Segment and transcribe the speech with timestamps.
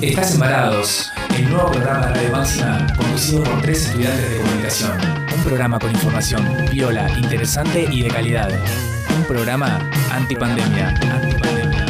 [0.00, 4.92] Estás embarados, el nuevo programa de Radio Máxima conducido por tres estudiantes de comunicación.
[5.34, 8.48] Un programa con información viola, interesante y de calidad.
[9.16, 10.90] Un programa antipandemia.
[10.90, 11.86] antipandemia.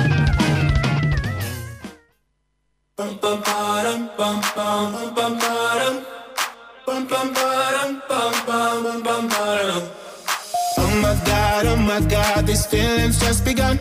[2.97, 3.05] Oh
[11.03, 12.47] my god, oh my god,
[13.45, 13.81] begun.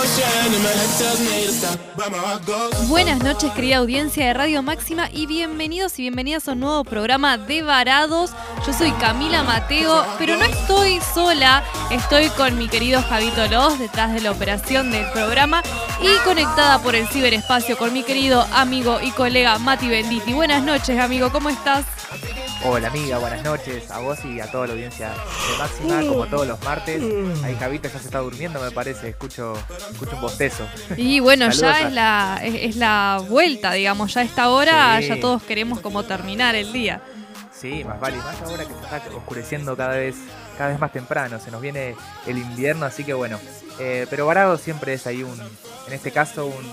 [2.87, 7.37] Buenas noches, querida audiencia de Radio Máxima, y bienvenidos y bienvenidas a un nuevo programa
[7.37, 8.31] de Varados.
[8.65, 14.13] Yo soy Camila Mateo, pero no estoy sola, estoy con mi querido Javito Loz detrás
[14.13, 15.63] de la operación del programa
[16.01, 20.33] y conectada por el ciberespacio con mi querido amigo y colega Mati Benditi.
[20.33, 21.85] Buenas noches, amigo, ¿cómo estás?
[22.63, 26.47] Hola amiga, buenas noches a vos y a toda la audiencia de Máxima, como todos
[26.47, 27.01] los martes.
[27.43, 29.53] Ahí Javito ya se está durmiendo, me parece, escucho,
[29.91, 30.67] escucho un bostezo.
[30.95, 34.99] Y bueno, ya a- es la, es, es la vuelta, digamos, ya a esta hora
[35.01, 35.07] Sí.
[35.07, 37.01] ya todos queremos como terminar el día.
[37.51, 40.15] Sí, más vale, más ahora que se está oscureciendo cada vez,
[40.57, 41.95] cada vez más temprano, se nos viene
[42.27, 43.39] el invierno, así que bueno.
[43.79, 45.39] Eh, pero varado siempre es ahí un,
[45.87, 46.71] en este caso, un,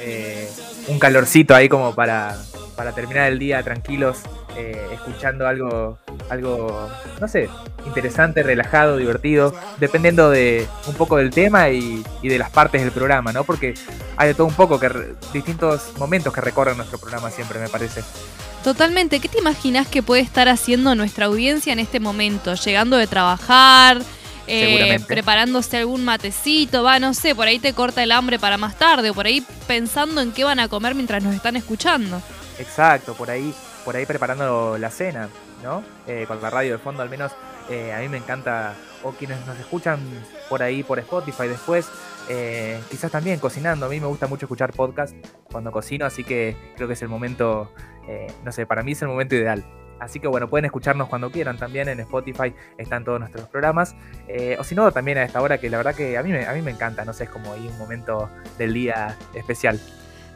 [0.00, 0.48] eh,
[0.88, 2.36] un calorcito ahí como para,
[2.76, 4.18] para terminar el día tranquilos,
[4.56, 5.98] eh, escuchando algo,
[6.30, 6.88] algo,
[7.20, 7.48] no sé,
[7.86, 12.92] interesante, relajado, divertido, dependiendo de un poco del tema y, y de las partes del
[12.92, 13.44] programa, ¿no?
[13.44, 13.74] Porque
[14.16, 14.90] hay de todo un poco, que
[15.32, 18.02] distintos momentos que recorren nuestro programa siempre, me parece.
[18.64, 22.54] Totalmente, ¿qué te imaginas que puede estar haciendo nuestra audiencia en este momento?
[22.54, 24.00] Llegando de trabajar,
[24.46, 25.06] eh, Seguramente.
[25.06, 29.10] preparándose algún matecito, va, no sé, por ahí te corta el hambre para más tarde,
[29.10, 32.20] o por ahí pensando en qué van a comer mientras nos están escuchando.
[32.58, 33.52] Exacto, por ahí,
[33.84, 35.28] por ahí preparando la cena,
[35.62, 35.82] ¿no?
[36.06, 37.32] Eh, con la radio de fondo al menos
[37.68, 39.98] eh, a mí me encanta, o quienes nos escuchan
[40.48, 41.88] por ahí por Spotify después,
[42.28, 45.14] eh, quizás también cocinando, a mí me gusta mucho escuchar podcast
[45.50, 47.72] cuando cocino, así que creo que es el momento,
[48.08, 49.64] eh, no sé, para mí es el momento ideal.
[50.00, 53.94] Así que bueno, pueden escucharnos cuando quieran también en Spotify, están todos nuestros programas.
[54.28, 56.46] eh, o si no, también a esta hora que la verdad que a mí, me,
[56.46, 59.80] a mí me encanta, no sé, es como ahí un momento del día especial.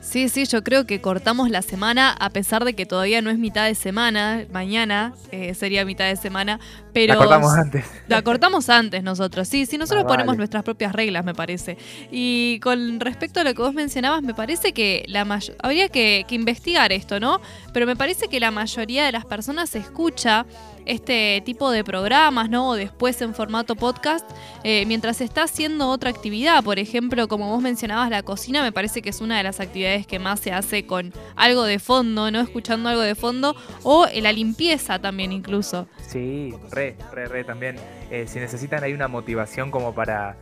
[0.01, 3.39] Sí, sí, yo creo que cortamos la semana, a pesar de que todavía no es
[3.39, 6.59] mitad de semana, mañana eh, sería mitad de semana,
[6.95, 7.13] pero...
[7.15, 7.85] La cortamos antes.
[8.09, 10.39] La cortamos antes nosotros, sí, sí, nosotros Ah, ponemos vale.
[10.39, 11.77] nuestras propias reglas, me parece.
[12.11, 16.25] Y con respecto a lo que vos mencionabas, me parece que la may- habría que,
[16.27, 17.39] que investigar esto, ¿no?
[17.75, 20.47] Pero me parece que la mayoría de las personas escucha
[20.87, 22.71] este tipo de programas, ¿no?
[22.71, 24.29] O después en formato podcast,
[24.65, 26.63] eh, mientras está haciendo otra actividad.
[26.63, 30.07] Por ejemplo, como vos mencionabas, la cocina me parece que es una de las actividades
[30.07, 32.41] que más se hace con algo de fondo, ¿no?
[32.41, 33.55] Escuchando algo de fondo.
[33.83, 35.89] O eh, la limpieza también incluso.
[36.07, 37.77] Sí, re, re, re también.
[38.11, 40.37] Eh, si necesitan hay una motivación como para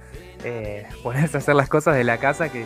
[0.45, 2.65] eh, ponerse a hacer las cosas de la casa que,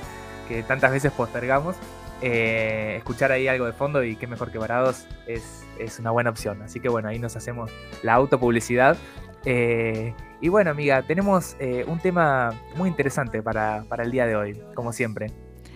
[0.49, 1.77] que tantas veces postergamos,
[2.21, 6.31] eh, escuchar ahí algo de fondo y qué mejor que varados es, es una buena
[6.31, 6.63] opción.
[6.63, 7.71] Así que bueno, ahí nos hacemos
[8.03, 8.97] la autopublicidad.
[9.45, 14.37] Eh, y bueno, amiga, tenemos eh, un tema muy interesante para, para el día de
[14.37, 15.29] hoy, como siempre.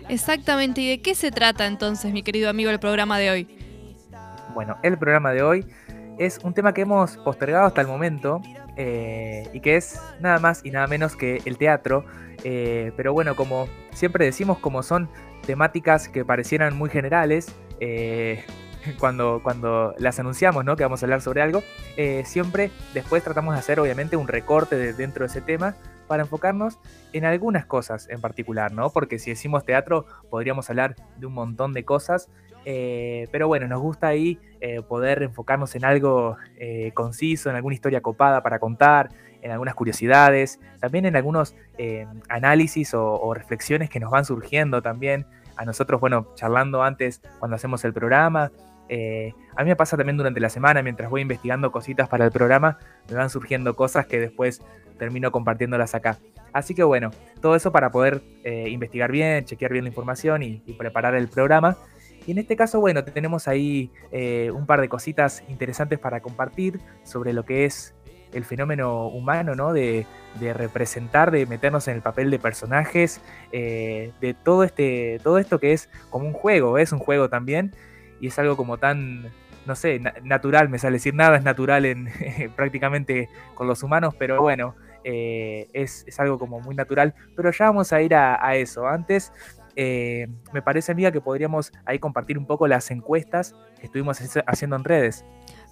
[0.08, 3.58] Exactamente, ¿y de qué se trata entonces, mi querido amigo, el programa de hoy?
[4.54, 5.66] Bueno, el programa de hoy
[6.18, 8.40] es un tema que hemos postergado hasta el momento
[8.76, 12.04] eh, y que es nada más y nada menos que el teatro.
[12.44, 15.08] eh, pero bueno, como siempre decimos, como son
[15.46, 18.44] temáticas que parecieran muy generales, eh,
[18.98, 20.76] cuando, cuando las anunciamos, ¿no?
[20.76, 21.62] Que vamos a hablar sobre algo,
[21.96, 25.74] eh, siempre después tratamos de hacer obviamente un recorte de dentro de ese tema
[26.06, 26.78] para enfocarnos
[27.12, 28.90] en algunas cosas en particular, ¿no?
[28.90, 32.28] Porque si decimos teatro podríamos hablar de un montón de cosas,
[32.64, 36.36] eh, pero bueno, nos gusta ahí eh, poder enfocarnos en algo
[36.94, 39.10] conciso, en alguna historia copada para contar,
[39.42, 41.54] en algunas curiosidades, también en algunos
[42.28, 45.26] análisis o reflexiones que nos van surgiendo también.
[45.56, 48.50] A nosotros, bueno, charlando antes cuando hacemos el programa.
[48.88, 52.30] Eh, a mí me pasa también durante la semana, mientras voy investigando cositas para el
[52.30, 52.78] programa,
[53.08, 54.62] me van surgiendo cosas que después
[54.98, 56.18] termino compartiéndolas acá.
[56.52, 57.10] Así que bueno,
[57.40, 61.76] todo eso para poder eh, investigar bien, chequear bien la información y, preparar el programa.
[62.26, 66.80] Y en este caso, bueno, tenemos ahí eh, un par de cositas interesantes para compartir
[67.04, 67.94] sobre lo que es
[68.32, 69.72] el fenómeno humano, ¿no?
[69.72, 70.06] De,
[70.40, 73.20] de representar, de meternos en el papel de personajes,
[73.52, 77.72] de todo, este, todo esto que es como un juego, es un juego también,
[78.20, 79.32] y es algo como tan,
[79.66, 82.08] no sé, natural, me sale decir, nada es natural en
[82.56, 84.74] prácticamente con los humanos, pero bueno,
[85.08, 87.14] eh, es, algo como muy natural.
[87.36, 88.88] Pero ya vamos a ir a, eso.
[88.88, 89.32] Antes,
[89.76, 94.74] eh, me parece, amiga, que podríamos ahí compartir un poco las encuestas que estuvimos haciendo
[94.74, 95.24] en redes.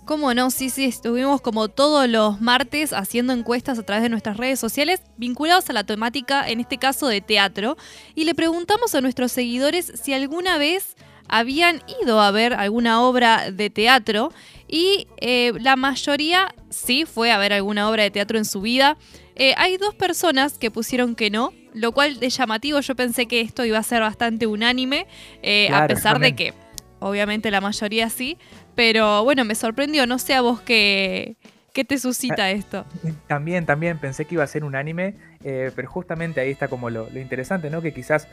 [0.05, 0.51] ¿Cómo no?
[0.51, 5.03] Sí, sí, estuvimos como todos los martes haciendo encuestas a través de nuestras redes sociales
[5.17, 7.77] vinculados a la temática, en este caso de teatro,
[8.15, 10.95] y le preguntamos a nuestros seguidores si alguna vez
[11.35, 14.33] habían ido a ver alguna obra de teatro
[14.69, 18.97] y eh, la mayoría sí fue a ver alguna obra de teatro en su vida.
[19.35, 22.79] Eh, hay dos personas que pusieron que no, lo cual es llamativo.
[22.79, 25.09] Yo pensé que esto iba a ser bastante unánime,
[25.43, 26.55] eh, a pesar de que
[27.01, 28.39] obviamente la mayoría sí.
[28.77, 30.07] Pero bueno, me sorprendió.
[30.07, 31.35] No sé a vos qué,
[31.73, 32.87] qué te suscita esto.
[33.27, 37.19] También, también pensé que iba a ser unánime, pero justamente ahí está como lo, lo
[37.19, 37.83] interesante, ¿no?
[37.83, 38.29] Que quizás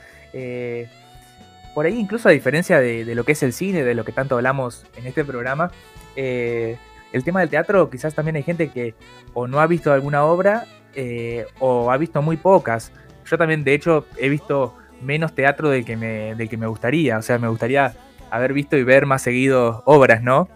[1.73, 4.35] por ahí incluso a diferencia de, lo que es el cine, de lo que tanto
[4.35, 5.71] hablamos en este programa,
[6.15, 6.77] eh,
[7.13, 8.93] el tema del teatro quizás también hay gente que
[9.33, 10.65] o no ha visto alguna obra
[10.95, 12.91] eh, o ha visto muy pocas.
[13.25, 17.17] Yo también de hecho he visto menos teatro del que me, del que me gustaría,
[17.17, 17.93] o sea, me gustaría
[18.29, 20.47] haber visto y ver más seguido obras, ¿no?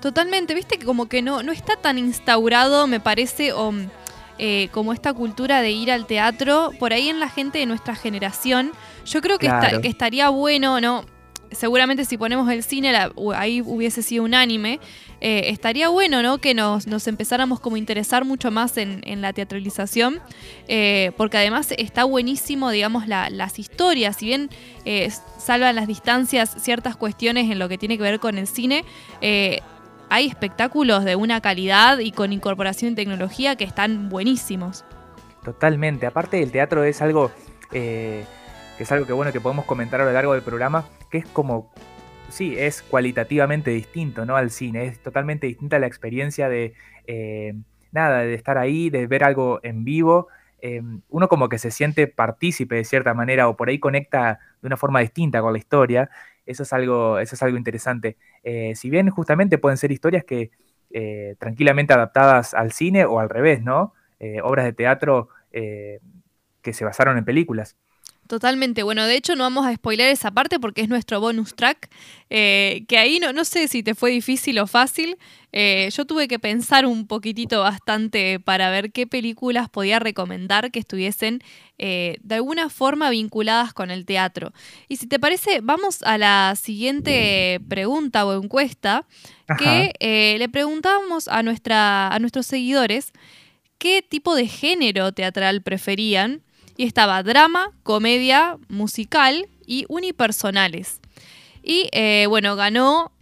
[0.00, 3.72] Totalmente, viste que como que no, no está tan instaurado, me parece, o
[4.38, 7.96] eh, como esta cultura de ir al teatro, por ahí en la gente de nuestra
[7.96, 8.70] generación,
[9.08, 9.50] yo creo que,
[9.82, 11.04] que estaría bueno, ¿no?
[11.50, 12.94] Seguramente si ponemos el cine,
[13.34, 14.80] ahí hubiese sido unánime.
[15.20, 16.38] Eh, estaría bueno, ¿no?
[16.38, 20.20] Que nos, empezáramos como a interesar mucho más en, la teatralización,
[20.68, 24.16] eh, porque además está buenísimo, digamos, las historias.
[24.16, 24.50] Si bien
[25.38, 28.84] salvan las distancias ciertas cuestiones en lo que tiene que ver con el cine,
[30.10, 34.84] hay espectáculos de una calidad y con incorporación de tecnología que están buenísimos.
[35.44, 36.06] Totalmente.
[36.06, 37.30] Aparte el teatro es algo
[37.72, 38.24] eh,
[38.78, 41.26] que es algo que bueno que podemos comentar a lo largo del programa, que es
[41.26, 41.72] como
[42.30, 44.36] sí, es cualitativamente distinto, ¿no?
[44.36, 44.86] Al cine.
[44.86, 46.74] Es totalmente distinta la experiencia de
[47.06, 47.54] eh,
[47.90, 50.28] nada, de estar ahí, de ver algo en vivo.
[50.60, 54.66] Eh, uno como que se siente partícipe de cierta manera o por ahí conecta de
[54.66, 56.10] una forma distinta con la historia
[56.46, 58.16] eso es algo, eso es algo interesante.
[58.42, 60.50] Eh, si bien justamente pueden ser historias que
[61.38, 63.92] tranquilamente adaptadas al cine o al revés, ¿no?
[64.42, 67.76] Obras de teatro que se basaron en películas.
[68.28, 68.84] Totalmente.
[68.84, 71.90] Bueno, de hecho no vamos a spoiler esa parte porque es nuestro bonus track,
[72.28, 75.16] que ahí no, no sé si te fue difícil o fácil.
[75.50, 81.40] yo tuve que pensar un poquitito bastante para ver qué películas podía recomendar que estuviesen
[81.80, 84.52] eh, de alguna forma vinculadas con el teatro.
[84.88, 89.06] Y si te parece, vamos a la siguiente pregunta o encuesta
[89.58, 93.12] que eh, le preguntábamos a, nuestra, a nuestros seguidores
[93.78, 96.42] qué tipo de género teatral preferían.
[96.78, 101.02] Y estaba drama, comedia, musical y unipersonales.
[101.62, 103.12] Y eh, bueno, ganó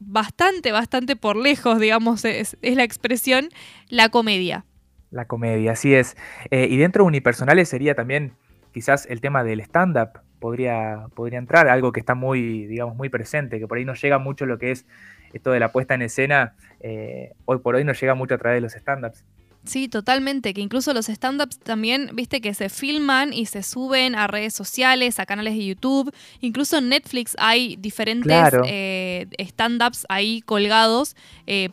[0.00, 3.48] bastante, bastante por lejos, digamos, es, la expresión,
[3.88, 4.64] la comedia.
[5.10, 6.16] La comedia, así es.
[6.50, 8.32] Eh, y dentro de unipersonales sería también
[8.72, 13.58] quizás el tema del stand-up podría, podría entrar, algo que está muy, digamos, muy presente,
[13.58, 14.86] que por ahí no llega mucho lo que es
[15.32, 18.56] esto de la puesta en escena, eh, hoy por hoy no llega mucho a través
[18.56, 19.24] de los stand-ups.
[19.66, 24.26] Sí, totalmente, que incluso los stand-ups también, viste, que se filman y se suben a
[24.26, 31.16] redes sociales, a canales de YouTube, incluso en Netflix hay diferentes eh, stand-ups ahí colgados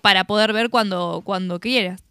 [0.01, 2.03] para poder ver cuando, cuando quieras.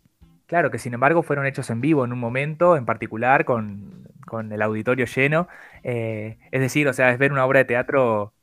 [0.52, 4.06] Claro, que sin embargo fueron hechos en vivo en un momento en particular, con,
[4.50, 5.48] el auditorio lleno.
[5.82, 8.34] Eh, es decir, o sea, es ver una obra de teatro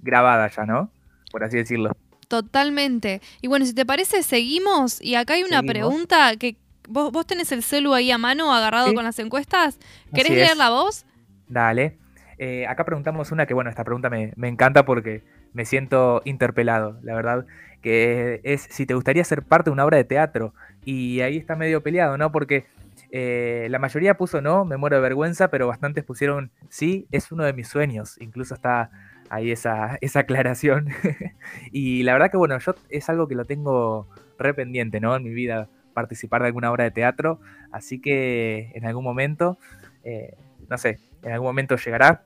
[0.00, 0.90] grabada ya, ¿no?
[1.30, 1.94] Por así decirlo.
[2.28, 3.20] Totalmente.
[3.42, 5.02] Y bueno, si te parece, seguimos.
[5.02, 6.56] Y acá hay una pregunta que
[6.90, 9.78] vos, vos tenés el celu ahí a mano agarrado con las encuestas.
[10.14, 11.06] ¿Querés leer la voz?
[11.48, 11.98] Dale.
[12.38, 16.98] Eh, acá preguntamos una que, bueno, esta pregunta me, me encanta porque me siento interpelado,
[17.02, 17.46] la verdad,
[17.82, 20.54] que es si te gustaría ser parte de una obra de teatro.
[20.84, 22.32] Y ahí está medio peleado, ¿no?
[22.32, 22.66] Porque
[23.10, 27.44] eh, la mayoría puso no, me muero de vergüenza, pero bastantes pusieron sí, es uno
[27.44, 28.16] de mis sueños.
[28.20, 28.90] Incluso está
[29.28, 30.88] ahí esa, esa aclaración.
[31.72, 35.16] y la verdad que bueno, yo es algo que lo tengo re pendiente, ¿no?
[35.16, 37.40] En mi vida, participar de alguna obra de teatro.
[37.72, 39.58] Así que en algún momento,
[40.04, 40.36] eh,
[40.68, 42.24] no sé, en algún momento llegará.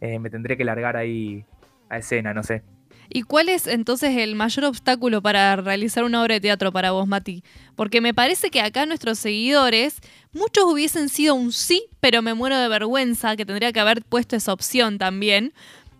[0.00, 1.44] Eh, me tendré que largar ahí
[1.88, 2.62] a escena, no sé.
[3.08, 7.06] ¿Y cuál es entonces el mayor obstáculo para realizar una obra de teatro para vos,
[7.06, 7.42] Mati?
[7.76, 10.00] Porque me parece que acá nuestros seguidores,
[10.32, 14.36] muchos hubiesen sido un sí, pero me muero de vergüenza, que tendría que haber puesto
[14.36, 15.52] esa opción también,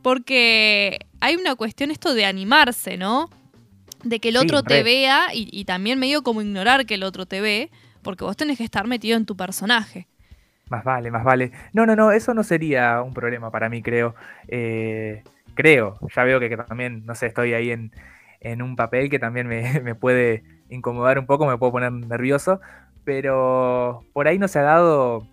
[0.03, 3.29] porque hay una cuestión esto de animarse, ¿no?
[4.05, 7.27] De que el otro te vea y, y, también medio como ignorar que el otro
[7.27, 7.71] te ve,
[8.03, 10.07] porque vos tenés que estar metido en tu personaje.
[10.69, 11.53] Más vale, más vale.
[11.73, 14.15] No, no, no, eso no sería un problema para mí, creo.
[14.49, 15.23] Eh,
[15.55, 17.93] creo, ya veo que, también, no sé, estoy ahí en,
[18.41, 22.61] en un papel que también me, me puede incomodar un poco, me puedo poner nervioso,
[23.05, 25.27] pero por ahí no se ha dado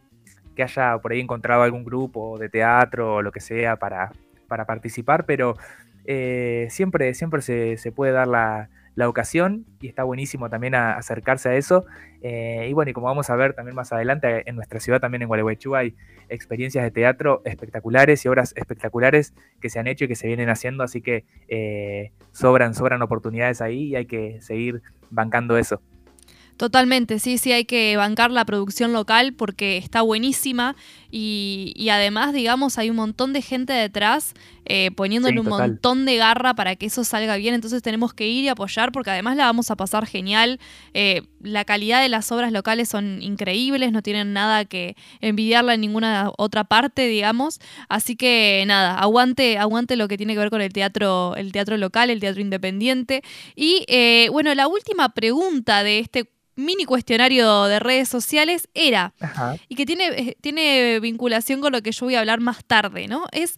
[0.56, 4.12] que haya por ahí encontrado algún grupo de teatro o lo que sea para,
[4.48, 5.56] para participar, pero
[6.06, 11.50] eh, siempre, siempre se, se, puede dar la, la, ocasión y está buenísimo también acercarse
[11.50, 11.86] a eso.
[12.22, 15.22] Eh, y bueno, y como vamos a ver también más adelante, en nuestra ciudad también
[15.24, 15.96] en Gualeguaychú hay
[16.30, 20.50] experiencias de teatro espectaculares y obras espectaculares que se han hecho y que se vienen
[20.50, 25.82] haciendo, así que eh, sobran, sobran oportunidades ahí y hay que seguir bancando eso.
[26.62, 30.76] Totalmente, sí, sí, hay que bancar la producción local porque está buenísima
[31.10, 36.54] y, además, digamos, hay un montón de gente detrás eh, poniéndole un montón de garra
[36.54, 39.72] para que eso salga bien, entonces tenemos que ir y apoyar porque además la vamos
[39.72, 40.60] a pasar genial.
[40.94, 45.82] Eh, la calidad de las obras locales son increíbles, no tienen nada que envidiarla en
[45.82, 47.60] ninguna otra parte, digamos.
[47.90, 51.78] Así que nada, aguante, aguante lo que tiene que ver con el teatro, el teatro
[51.78, 53.24] local, el teatro independiente.
[53.56, 56.30] Y eh, bueno, la última pregunta de este
[56.62, 59.14] mini cuestionario de redes sociales era,
[59.68, 63.08] y que tiene, eh, tiene vinculación con lo que yo voy a hablar más tarde,
[63.08, 63.26] ¿no?
[63.32, 63.56] Es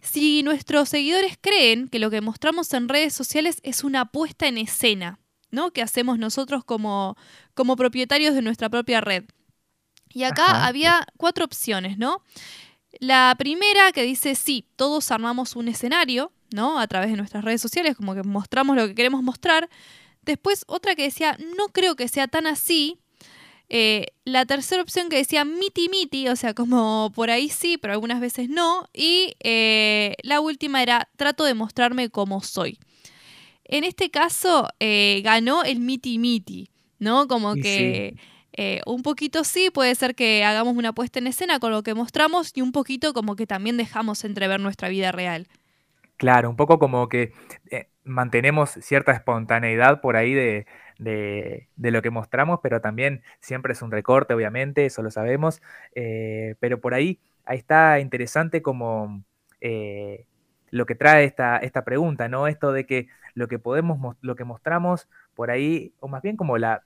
[0.00, 4.58] si nuestros seguidores creen que lo que mostramos en redes sociales es una puesta en
[4.58, 5.18] escena,
[5.50, 5.72] ¿no?
[5.72, 7.16] Que hacemos nosotros como,
[7.54, 9.24] como propietarios de nuestra propia red.
[10.12, 12.22] Y acá había cuatro opciones, ¿no?
[13.00, 16.78] La primera que dice, sí, todos armamos un escenario, ¿no?
[16.78, 19.68] A través de nuestras redes sociales, como que mostramos lo que queremos mostrar.
[20.26, 22.98] Después otra que decía, no creo que sea tan así.
[23.68, 27.94] Eh, la tercera opción que decía miti miti, o sea, como por ahí sí, pero
[27.94, 28.88] algunas veces no.
[28.92, 32.78] Y eh, la última era trato de mostrarme como soy.
[33.64, 37.28] En este caso eh, ganó el miti miti, ¿no?
[37.28, 38.16] Como que
[38.86, 42.52] un poquito sí, puede ser que hagamos una puesta en escena con lo que mostramos
[42.54, 45.46] y un poquito como que también dejamos entrever nuestra vida real.
[46.16, 47.34] Claro, un poco como que
[48.06, 50.66] mantenemos cierta espontaneidad por ahí de,
[51.76, 55.60] lo que mostramos, pero también siempre es un recorte, obviamente, eso lo sabemos,
[55.94, 59.24] eh, pero por ahí, ahí está interesante como
[59.60, 60.26] eh,
[60.70, 62.46] lo que trae esta, esta pregunta, ¿no?
[62.46, 66.58] Esto de que lo que podemos, lo que mostramos por ahí, o más bien como
[66.58, 66.84] la,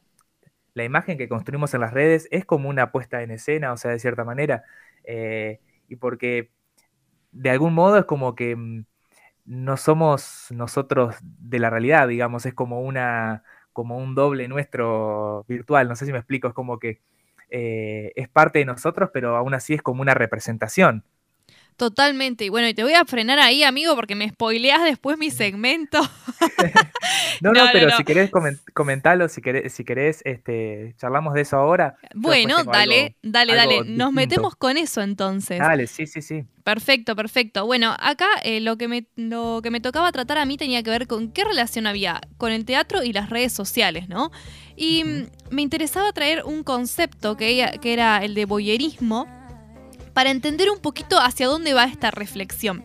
[0.75, 3.91] la imagen que construimos en las redes es como una puesta en escena, o sea,
[3.91, 4.65] de cierta manera,
[5.05, 6.51] eh, y porque
[7.33, 8.85] de algún modo es como que mm,
[9.51, 13.43] no somos nosotros de la realidad, digamos, es como una
[13.73, 17.01] como un doble nuestro virtual, no sé si me explico, es como que
[17.51, 21.05] eh, es parte de nosotros, pero aún así es como una representación.
[21.81, 22.45] Totalmente.
[22.45, 25.99] Y bueno, y te voy a frenar ahí, amigo, porque me spoileas después mi segmento.
[27.41, 28.31] no, no, pero si querés
[28.75, 31.97] comentarlo, si querés, si querés este, charlamos de eso ahora.
[32.15, 33.85] Bueno, dale, dale, dale.
[33.87, 35.59] Nos metemos con eso entonces.
[35.59, 36.45] Dale, sí, sí, sí.
[36.65, 37.65] Perfecto, perfecto.
[37.65, 40.91] Bueno, acá eh, lo, que me, lo que me tocaba tratar a mí tenía que
[40.91, 44.31] ver con qué relación había con el teatro y las redes sociales, ¿no?
[44.77, 45.05] Y
[45.51, 49.40] me interesaba traer un concepto que, que era el de boyerismo
[50.21, 52.85] para entender un poquito hacia dónde va esta reflexión.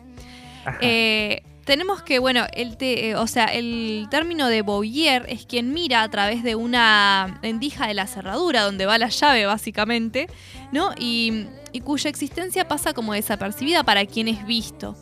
[0.80, 6.02] Eh, tenemos que, bueno, el eh, o sea, el término de Boyer es quien mira
[6.02, 10.28] a través de una endija de la cerradura, donde va la llave básicamente,
[10.72, 10.94] ¿no?
[10.98, 11.44] Y,
[11.84, 14.96] cuya existencia pasa como desapercibida para quien es visto.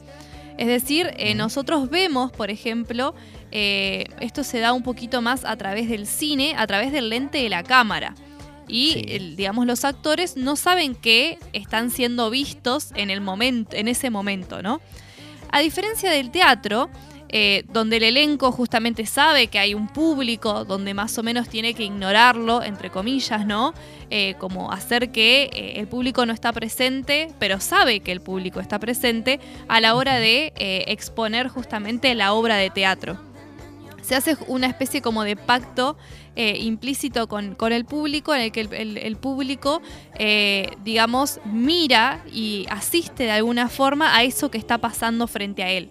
[0.59, 3.15] Es decir, eh, nosotros vemos, por ejemplo,
[3.53, 7.49] esto se da un poquito más a través del cine, a través del lente de
[7.49, 8.17] la cámara
[8.69, 14.11] y digamos los actores no saben que están siendo vistos en el momento en ese
[14.11, 14.81] momento no
[15.51, 16.91] a diferencia del teatro
[17.37, 21.75] eh, donde el elenco justamente sabe que hay un público donde más o menos tiene
[21.75, 23.75] que ignorarlo entre comillas no
[24.11, 28.61] eh, como hacer que eh, el público no está presente pero sabe que el público
[28.61, 33.34] está presente a la hora de exponer justamente la obra de teatro
[34.05, 35.97] se hace una especie como de pacto
[36.37, 39.81] eh, implícito con, el público, en el que el, público,
[40.19, 45.71] eh, digamos, mira y asiste de alguna forma a eso que está pasando frente a
[45.71, 45.89] él.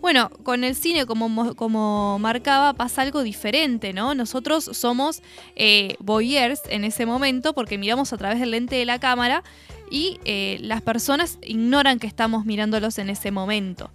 [0.00, 4.14] Bueno, con el cine, como, como marcaba, pasa algo diferente, ¿no?
[4.14, 5.22] Nosotros somos
[5.56, 9.42] eh, voyeurs en ese momento porque miramos a través del lente de la cámara
[9.90, 10.18] y
[10.60, 13.90] las personas ignoran que estamos mirándolos en ese momento.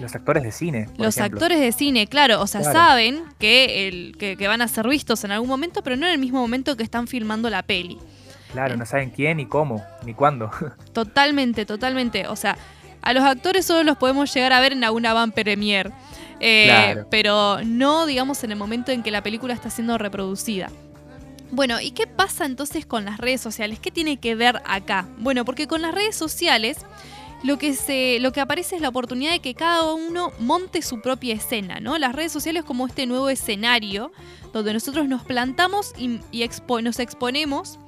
[0.00, 0.88] Los actores de cine.
[0.96, 2.40] Los actores de cine, claro.
[2.40, 6.06] O sea, saben que, el, que, van a ser vistos en algún momento, pero no
[6.06, 7.98] en el mismo momento que están filmando la peli.
[8.52, 10.50] Claro, no saben quién, ni cómo, ni cuándo.
[10.92, 12.26] Totalmente, totalmente.
[12.26, 12.56] O sea,
[13.00, 15.90] a los actores solo los podemos llegar a ver en alguna van premier.
[16.40, 20.70] Eh, pero no, digamos, en el momento en que la película está siendo reproducida.
[21.52, 23.78] Bueno, ¿y qué pasa entonces con las redes sociales?
[23.78, 25.06] ¿Qué tiene que ver acá?
[25.18, 26.78] Bueno, porque con las redes sociales
[27.42, 31.00] lo que, se, lo que aparece es la oportunidad de que cada uno monte su
[31.00, 31.98] propia escena, ¿no?
[31.98, 34.12] Las redes sociales como este nuevo escenario
[34.52, 36.20] donde nosotros nos plantamos y,
[36.82, 37.78] nos exponemos.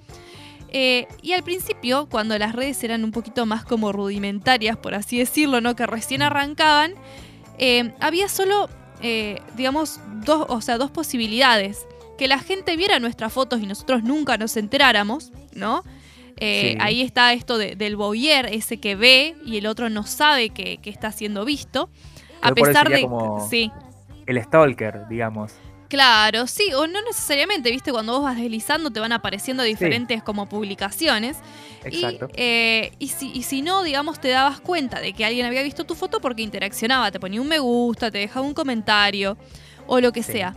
[0.70, 5.18] Eh, y al principio, cuando las redes eran un poquito más como rudimentarias, por así
[5.18, 5.76] decirlo, ¿no?
[5.76, 6.94] Que recién arrancaban,
[7.58, 8.68] eh, había solo,
[9.00, 11.86] eh, digamos, dos, o sea, dos posibilidades.
[12.18, 15.84] Que la gente viera nuestras fotos y nosotros nunca nos enteráramos, ¿no?
[16.38, 20.78] Eh, ahí está esto del boyer, ese que ve y el otro no sabe que,
[20.84, 21.88] está siendo visto.
[22.42, 23.06] a pesar de.
[23.48, 23.70] sí.
[24.26, 25.52] El stalker, digamos.
[25.88, 30.48] Claro, sí, o no necesariamente, viste, cuando vos vas deslizando te van apareciendo diferentes como
[30.48, 31.36] publicaciones.
[31.84, 32.28] Exacto.
[32.34, 35.94] Eh, y, si, si, no, digamos, te dabas cuenta de que alguien había visto tu
[35.94, 39.36] foto porque interaccionaba, te ponía un me gusta, te dejaba un comentario
[39.86, 40.56] o lo que sea.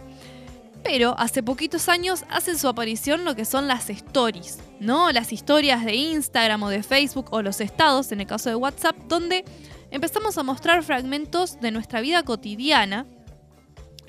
[0.83, 5.11] Pero hace poquitos años hacen su aparición lo que son las stories, ¿no?
[5.11, 8.95] Las historias de Instagram o de Facebook o los estados, en el caso de WhatsApp,
[9.07, 9.43] donde
[9.91, 13.05] empezamos a mostrar fragmentos de nuestra vida cotidiana.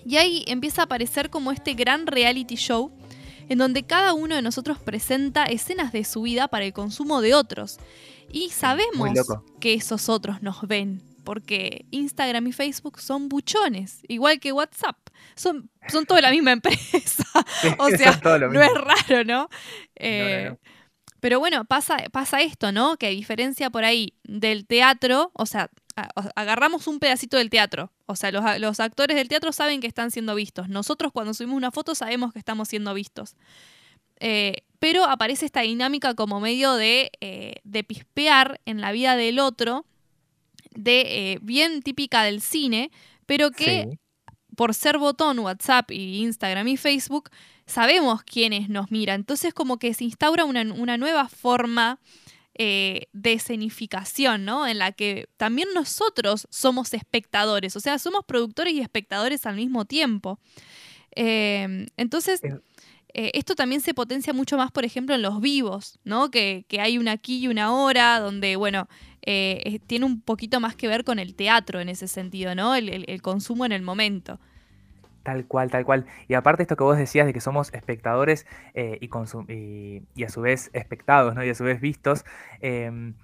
[0.05, 2.93] Y ahí empieza a aparecer como este gran reality show
[3.49, 7.35] en donde cada uno de nosotros presenta escenas de su vida para el consumo de
[7.35, 7.79] otros.
[8.31, 9.11] Y sabemos
[9.59, 14.97] que esos otros nos ven, porque Instagram y Facebook son buchones, igual que WhatsApp.
[15.35, 17.23] Son, son toda la misma empresa.
[17.77, 19.51] o sea, no es raro, ¿no?
[19.97, 20.57] Eh,
[21.21, 22.97] pero bueno, pasa, pasa esto, ¿no?
[22.97, 25.69] Que a diferencia por ahí del teatro, o sea,
[26.35, 27.93] agarramos un pedacito del teatro.
[28.07, 30.71] O sea, los, actores del teatro saben que están siendo vistos.
[30.71, 33.37] Nosotros cuando subimos una foto sabemos que estamos siendo vistos.
[34.19, 39.41] Eh, pero aparece esta dinámica como medio de, eh, de pispear en la vida del
[39.41, 39.85] otro
[40.79, 42.93] de eh, bien típica del cine,
[43.27, 43.99] pero que
[44.57, 47.31] por ser botón WhatsApp y Instagram y Facebook,
[47.67, 49.21] sabemos quiénes nos miran.
[49.21, 51.99] Entonces como que se instaura una, nueva forma
[52.55, 54.69] eh, de escenificación, ¿no?
[54.69, 59.85] En la que también nosotros somos espectadores, o sea, somos productores y espectadores al mismo
[59.85, 60.39] tiempo.
[61.11, 62.41] Em, entonces,
[63.15, 66.31] eh, esto también se potencia mucho más, por ejemplo, en los vivos, ¿no?
[66.31, 68.89] Que, que hay una aquí y una hora, donde, bueno,
[69.23, 72.75] eh, tiene un poquito más que ver con el teatro en ese sentido, ¿no?
[72.75, 74.39] El, consumo en el momento.
[75.23, 76.07] Tal cual, tal cual.
[76.29, 80.41] Y aparte esto que vos decías de que somos espectadores eh, y, y, a su
[80.41, 81.45] vez espectados, ¿no?
[81.45, 82.25] Y a su vez vistos.
[82.61, 83.15] Em,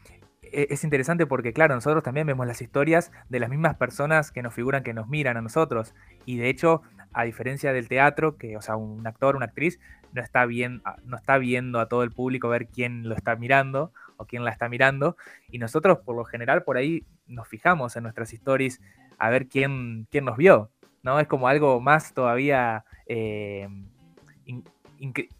[0.42, 4.42] e, es interesante porque, claro, nosotros también vemos las historias de las mismas personas que
[4.42, 5.94] nos figuran, que nos miran a nosotros.
[6.26, 9.80] Y de hecho, a diferencia del teatro, que, o sea, un actor, una actriz,
[10.12, 13.92] no está, bien, no está viendo a todo el público ver quién lo está mirando,
[14.16, 15.16] o quién la está mirando.
[15.48, 18.80] Y nosotros, por lo general, por ahí nos fijamos en nuestras stories
[19.18, 20.70] a ver quién, quién nos vio.
[21.04, 21.20] ¿no?
[21.20, 23.68] Es como algo más todavía eh,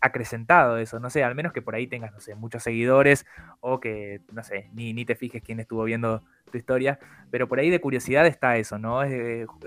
[0.00, 1.00] acrecentado eso.
[1.00, 3.26] No sé, al menos que por ahí tengas, no sé, muchos seguidores
[3.60, 6.98] o que, no sé, ni, ni te fijes quién estuvo viendo tu historia.
[7.30, 9.00] Pero por ahí de curiosidad está eso, ¿no?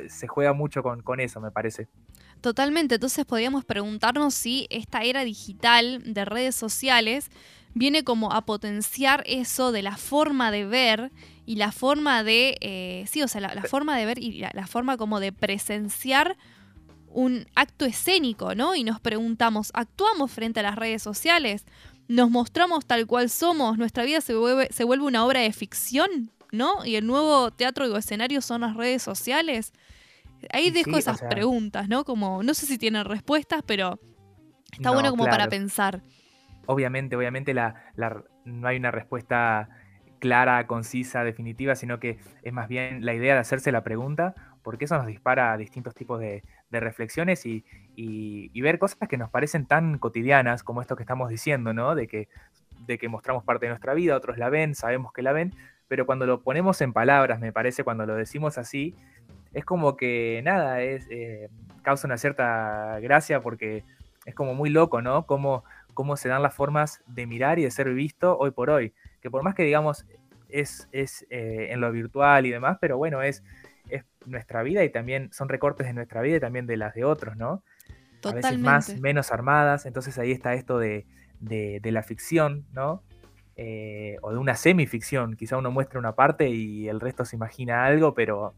[0.08, 1.88] se juega mucho con, con eso, me parece.
[2.42, 7.32] Totalmente, entonces podríamos preguntarnos si esta era digital de redes sociales
[7.78, 11.12] viene como a potenciar eso de la forma de ver
[11.46, 14.98] y la forma de, eh, sí, o sea, la, forma de ver y la, forma
[14.98, 16.38] como de presenciar
[17.10, 18.76] un acto escénico, ¿no?
[18.76, 21.66] Y nos preguntamos, ¿actuamos frente a las redes sociales?
[22.08, 23.78] ¿Nos mostramos tal cual somos?
[23.78, 26.32] ¿Nuestra vida se vuelve, se vuelve una obra de ficción?
[26.52, 26.86] ¿No?
[26.86, 29.74] ¿Y el nuevo teatro o escenario son las redes sociales?
[30.52, 32.06] Ahí dejo esas preguntas, ¿no?
[32.06, 34.00] Como, no sé si tienen respuestas, pero
[34.72, 36.04] está bueno como para pensar
[36.68, 37.76] obviamente, obviamente la,
[38.46, 39.70] no hay una respuesta
[40.20, 44.86] clara, concisa, definitiva, sino que es más bien la idea de hacerse la pregunta, porque
[44.86, 49.98] eso nos dispara a distintos tipos de, reflexiones y, ver cosas que nos parecen tan
[49.98, 51.96] cotidianas como esto que estamos diciendo, ¿no?
[51.96, 52.28] De que,
[52.86, 55.54] de que mostramos parte de nuestra vida, otros la ven, sabemos que la ven,
[55.88, 58.96] pero cuando lo ponemos en palabras, me parece, cuando lo decimos así,
[59.54, 61.50] es como que nada, es, eh,
[61.82, 63.84] causa una cierta gracia porque
[64.26, 65.26] es como muy loco, ¿no?
[65.26, 65.64] Como
[65.98, 68.94] cómo se dan las formas de mirar y de ser visto hoy por hoy.
[69.20, 70.06] Que por más que digamos
[70.48, 73.44] es, es eh, en lo virtual y demás, pero bueno, es,
[73.90, 77.04] es nuestra vida y también son recortes de nuestra vida y también de las de
[77.04, 77.64] otros, ¿no?
[78.24, 81.08] A veces más, menos armadas, entonces ahí está esto de,
[81.42, 83.02] la ficción, ¿no?
[83.56, 87.86] Eh, o de una semificción, quizá uno muestra una parte y el resto se imagina
[87.86, 88.54] algo, pero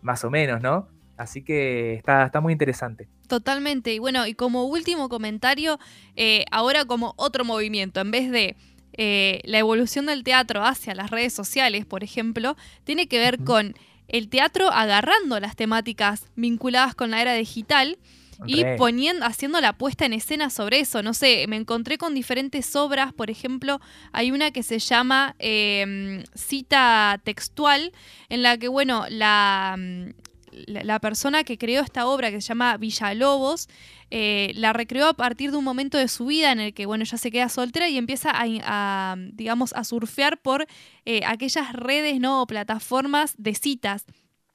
[0.00, 0.86] más o menos, ¿no?
[1.22, 3.08] Así que está, está muy interesante.
[3.28, 3.94] Totalmente.
[3.94, 5.78] Y bueno, y como último comentario,
[6.16, 8.56] eh, ahora como otro movimiento, en vez de
[8.94, 13.74] eh, la evolución del teatro hacia las redes sociales, por ejemplo, tiene que ver con
[14.08, 17.98] el teatro agarrando las temáticas vinculadas con la era digital
[18.44, 21.02] y poniendo, haciendo la puesta en escena sobre eso.
[21.02, 23.80] No sé, me encontré con diferentes obras, por ejemplo,
[24.12, 27.92] hay una que se llama eh, Cita Textual,
[28.28, 30.10] en la que, bueno, la, mm,
[30.52, 33.68] la, persona que creó esta obra, que se llama Villalobos,
[34.10, 37.04] eh, la recreó a partir de un momento de su vida en el que, bueno,
[37.04, 40.66] ella se queda soltera y empieza a, a, digamos, a surfear por
[41.04, 42.42] eh, aquellas redes, ¿no?
[42.42, 44.04] O plataformas de citas.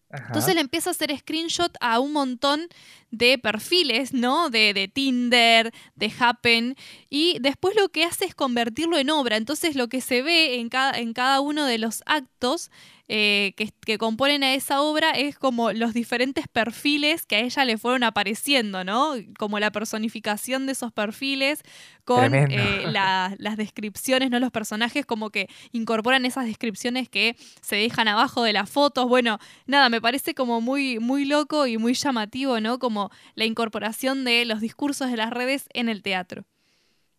[0.10, 0.28] Ajá.
[0.28, 2.68] Entonces le empieza a hacer screenshot a un montón
[3.12, 4.50] de perfiles, ¿no?
[4.50, 6.76] De, de Tinder, de Happen.
[7.10, 9.36] Y después lo que hace es convertirlo en obra.
[9.36, 12.72] Entonces lo que se ve en cada, en cada uno de los actos
[13.10, 17.64] eh, que, que componen a esa obra es como los diferentes perfiles que a ella
[17.66, 19.14] le fueron apareciendo, ¿no?
[19.40, 21.62] Como la personificación de esos perfiles
[22.04, 24.40] con eh, la- las descripciones, ¿no?
[24.40, 29.08] Los personajes como que incorporan esas descripciones que se dejan abajo de las fotos.
[29.08, 32.78] Bueno, nada, me parece como muy, muy loco y muy llamativo, ¿no?
[32.80, 36.46] Como la incorporación de los discursos de las redes en el teatro.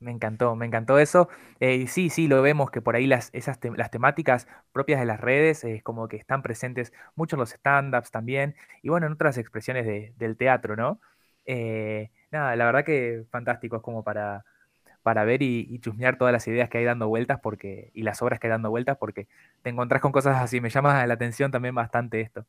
[0.00, 1.28] Me encantó, me encantó eso.
[1.58, 5.06] Eh, y sí, sí, lo vemos que por ahí las, esas las temáticas propias de
[5.06, 9.12] las redes es como que están presentes mucho en los stand-ups también y bueno, en
[9.14, 11.00] otras expresiones de- del teatro, ¿no?
[11.46, 14.44] Eh, nada, la verdad que fantástico, es como para,
[15.02, 18.22] para ver y, y chusmear todas las ideas que hay dando vueltas porque, y las
[18.22, 19.28] obras que hay dando vueltas porque
[19.62, 20.61] te encontrás con cosas así.
[20.61, 22.46] Me llama la atención también bastante esto.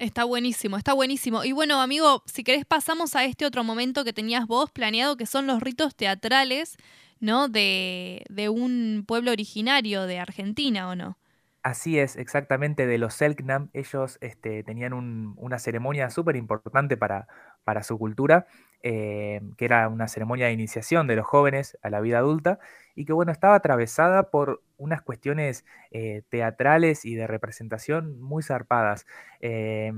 [0.00, 1.44] Está buenísimo, está buenísimo.
[1.44, 5.26] Y bueno, amigo, si querés pasamos a este otro momento que tenías vos planeado, que
[5.26, 6.78] son los ritos teatrales,
[7.20, 7.48] ¿no?
[7.48, 11.18] De, de un pueblo originario de Argentina, ¿o no?
[11.62, 17.28] Así es, exactamente, de los Selknam, ellos este, tenían un- una ceremonia súper importante para,
[17.64, 18.46] para su cultura,
[18.82, 22.60] eh, que era una ceremonia de iniciación de los jóvenes a la vida adulta,
[23.00, 29.06] y que bueno, estaba atravesada por unas cuestiones eh, teatrales y de representación muy zarpadas.
[29.40, 29.90] Eh,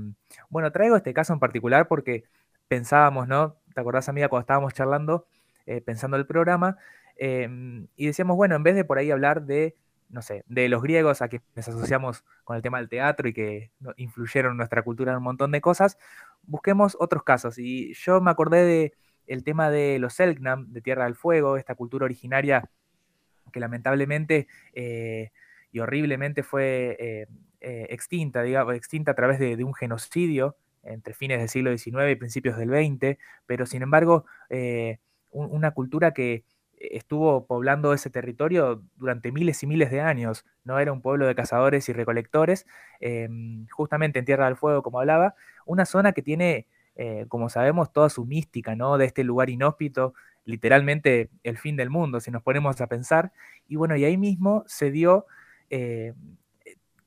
[0.49, 2.23] bueno, traigo este caso en particular porque
[2.69, 3.57] pensábamos, ¿no?
[3.75, 5.27] ¿Te acordás, amiga, cuando estábamos charlando,
[5.65, 6.77] eh, pensando el programa,
[7.17, 9.75] em, y decíamos, bueno, en vez de por ahí hablar de
[10.07, 13.71] no sé, de los griegos a quienes asociamos con el tema del teatro y que
[13.97, 15.97] influyeron en nuestra cultura en un montón de cosas,
[16.43, 17.57] busquemos otros casos.
[17.57, 18.93] Y yo me acordé de
[19.27, 22.69] el tema de los Selknam, de Tierra del Fuego, esta cultura originaria
[23.53, 25.31] que lamentablemente eh,
[25.71, 27.27] y horriblemente fue eh,
[27.61, 32.15] eh, extinta, digamos, extinta a través de, un genocidio entre fines del siglo XIX y
[32.15, 34.25] principios del XX, pero sin embargo,
[35.31, 36.43] un- una cultura que
[36.77, 41.35] estuvo poblando ese territorio durante miles y miles de años, no era un pueblo de
[41.35, 42.65] cazadores y recolectores,
[43.71, 45.35] justamente en Tierra del Fuego, como hablaba,
[45.65, 46.67] una zona que tiene,
[47.29, 48.97] como sabemos, toda su mística, ¿no?
[48.97, 50.13] De este lugar inhóspito,
[50.45, 53.31] literalmente el fin del mundo, si nos ponemos a pensar,
[53.67, 55.25] y bueno, y ahí mismo se dio
[55.69, 56.13] eh,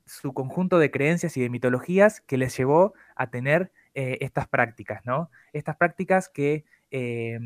[0.05, 5.05] su conjunto de creencias y de mitologías que les llevó a tener eh, estas prácticas,
[5.05, 5.29] ¿no?
[5.53, 7.39] Estas prácticas que, eh,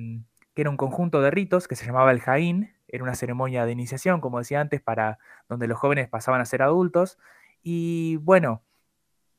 [0.54, 3.71] que era un conjunto de ritos que se llamaba el Jaín, era una ceremonia de
[3.71, 5.17] iniciación, como decía antes, para
[5.49, 7.17] donde los jóvenes pasaban a ser adultos,
[7.63, 8.62] y bueno,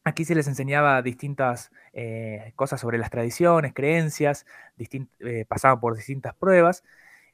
[0.04, 4.46] Aquí se les enseñaba distintas eh, cosas sobre las tradiciones, creencias,
[4.78, 6.82] eh, pasaban por distintas pruebas,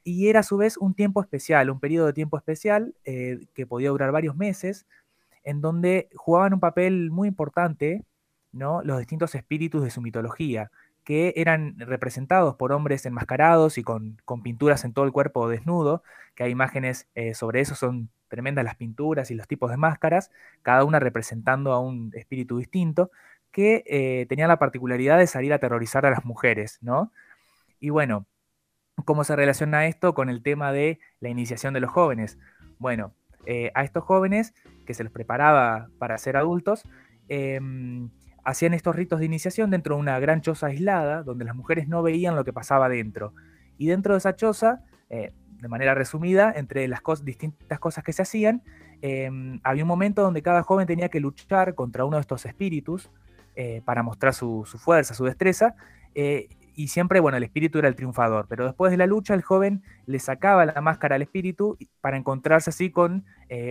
[0.04, 3.66] y era a su vez un tiempo especial, un periodo de tiempo especial eh, que
[3.66, 4.86] podía durar varios meses,
[5.44, 8.04] en donde jugaban un papel muy importante
[8.52, 8.82] ¿no?
[8.82, 10.70] los distintos espíritus de su mitología,
[11.08, 16.02] que eran representados por hombres enmascarados y con, con pinturas en todo el cuerpo desnudo,
[16.34, 20.30] que hay imágenes eh, sobre eso, son tremendas las pinturas y los tipos de máscaras,
[20.60, 23.10] cada una representando a un espíritu distinto,
[23.52, 27.10] que eh, tenía la particularidad de salir a aterrorizar a las mujeres, ¿no?
[27.80, 28.26] Y bueno,
[29.06, 32.36] ¿cómo se relaciona esto con el tema de la iniciación de los jóvenes?
[32.78, 33.14] Bueno,
[33.46, 34.52] eh, a estos jóvenes
[34.84, 36.82] que se los preparaba para ser adultos,
[37.30, 37.58] eh,
[38.48, 42.02] hacían estos ritos de iniciación dentro de una gran choza aislada, donde las mujeres no
[42.02, 43.34] veían lo que pasaba dentro.
[43.76, 44.80] Y dentro de esa choza,
[45.10, 48.62] eh, de manera resumida, entre las distintas cosas que se hacían,
[49.02, 49.30] eh,
[49.62, 53.10] había un momento donde cada joven tenía que luchar contra uno de estos espíritus
[53.54, 55.74] eh, para mostrar su, su, fuerza, su destreza,
[56.14, 59.42] eh, y siempre, bueno, el espíritu era el triunfador, pero después de la lucha el
[59.42, 63.24] joven le sacaba la máscara al espíritu para encontrarse así con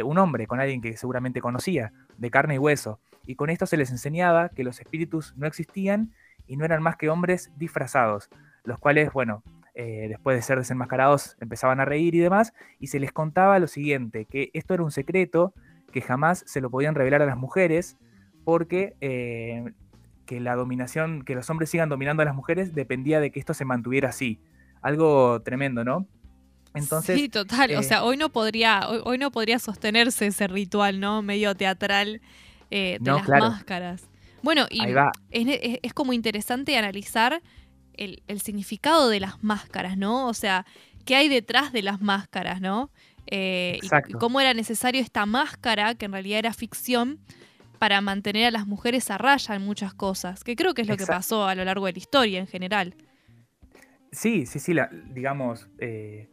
[0.04, 3.78] un hombre, con alguien que seguramente conocía, de carne y hueso, y con esto se
[3.78, 6.14] les enseñaba que los espíritus no existían
[6.48, 8.30] y no eran más que hombres disfrazados,
[8.64, 9.44] los cuales, bueno,
[9.76, 13.68] eh, después de ser desenmascarados empezaban a reír y demás, y se les contaba lo
[13.68, 15.54] siguiente, que esto era un secreto
[15.92, 17.98] que jamás se lo podían revelar a las mujeres,
[18.46, 19.74] porque eh,
[20.26, 23.54] que la dominación, que los hombres sigan dominando a las mujeres dependía de que esto
[23.54, 24.40] se mantuviera así.
[24.82, 26.08] Algo tremendo, ¿no?
[26.74, 27.72] Entonces, sí, total.
[27.72, 31.22] Eh, o sea, hoy no podría, hoy, hoy, no podría sostenerse ese ritual, ¿no?
[31.22, 32.22] Medio teatral
[32.72, 33.50] eh, de no, las claro.
[33.50, 34.10] máscaras.
[34.44, 34.82] Bueno, y
[35.32, 37.42] es, es, como interesante analizar
[37.94, 40.28] el, significado de las máscaras, ¿no?
[40.28, 40.66] O sea,
[41.06, 42.92] ¿qué hay detrás de las máscaras, ¿no?
[43.26, 47.20] Eh, y cómo era necesario esta máscara, que en realidad era ficción,
[47.78, 50.98] para mantener a las mujeres a raya en muchas cosas, que creo que es lo
[50.98, 52.96] que pasó a lo largo de la historia en general.
[54.12, 54.74] Sí, sí, sí,
[55.14, 56.30] digamos, eh,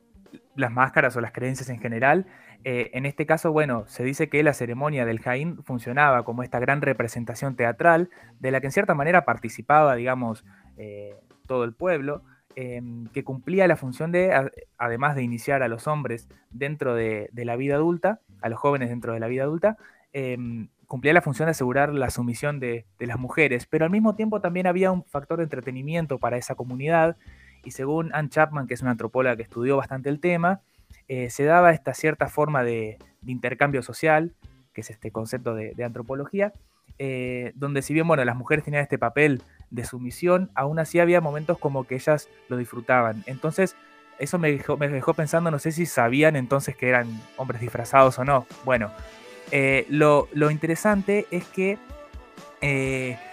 [0.54, 2.26] las máscaras o las creencias en general.
[2.64, 6.58] Eh, en este caso, bueno, se dice que la ceremonia del Jaín funcionaba como esta
[6.58, 8.08] gran representación teatral
[8.40, 10.46] de la que en cierta manera participaba, digamos,
[10.78, 11.14] eh,
[11.46, 12.22] todo el pueblo,
[12.56, 17.56] em, que cumplía la función de, además de iniciar a los hombres dentro de, la
[17.56, 19.76] vida adulta, a los jóvenes dentro de la vida adulta,
[20.14, 24.14] em, cumplía la función de asegurar la sumisión de, de las mujeres, pero al mismo
[24.14, 27.16] tiempo también había un factor de entretenimiento para esa comunidad
[27.62, 30.60] y según Anne Chapman, que es una antropóloga que estudió bastante el tema,
[31.08, 34.34] eh, se daba esta cierta forma de, intercambio social,
[34.72, 36.52] que es este concepto de, antropología,
[36.98, 41.20] eh, donde si bien bueno, las mujeres tenían este papel de sumisión, aún así había
[41.20, 43.24] momentos como que ellas lo disfrutaban.
[43.26, 43.76] Entonces,
[44.18, 48.46] eso me dejó, pensando, no sé si sabían entonces que eran hombres disfrazados o no.
[48.64, 48.90] Bueno,
[49.50, 51.78] eh, lo, lo, interesante es que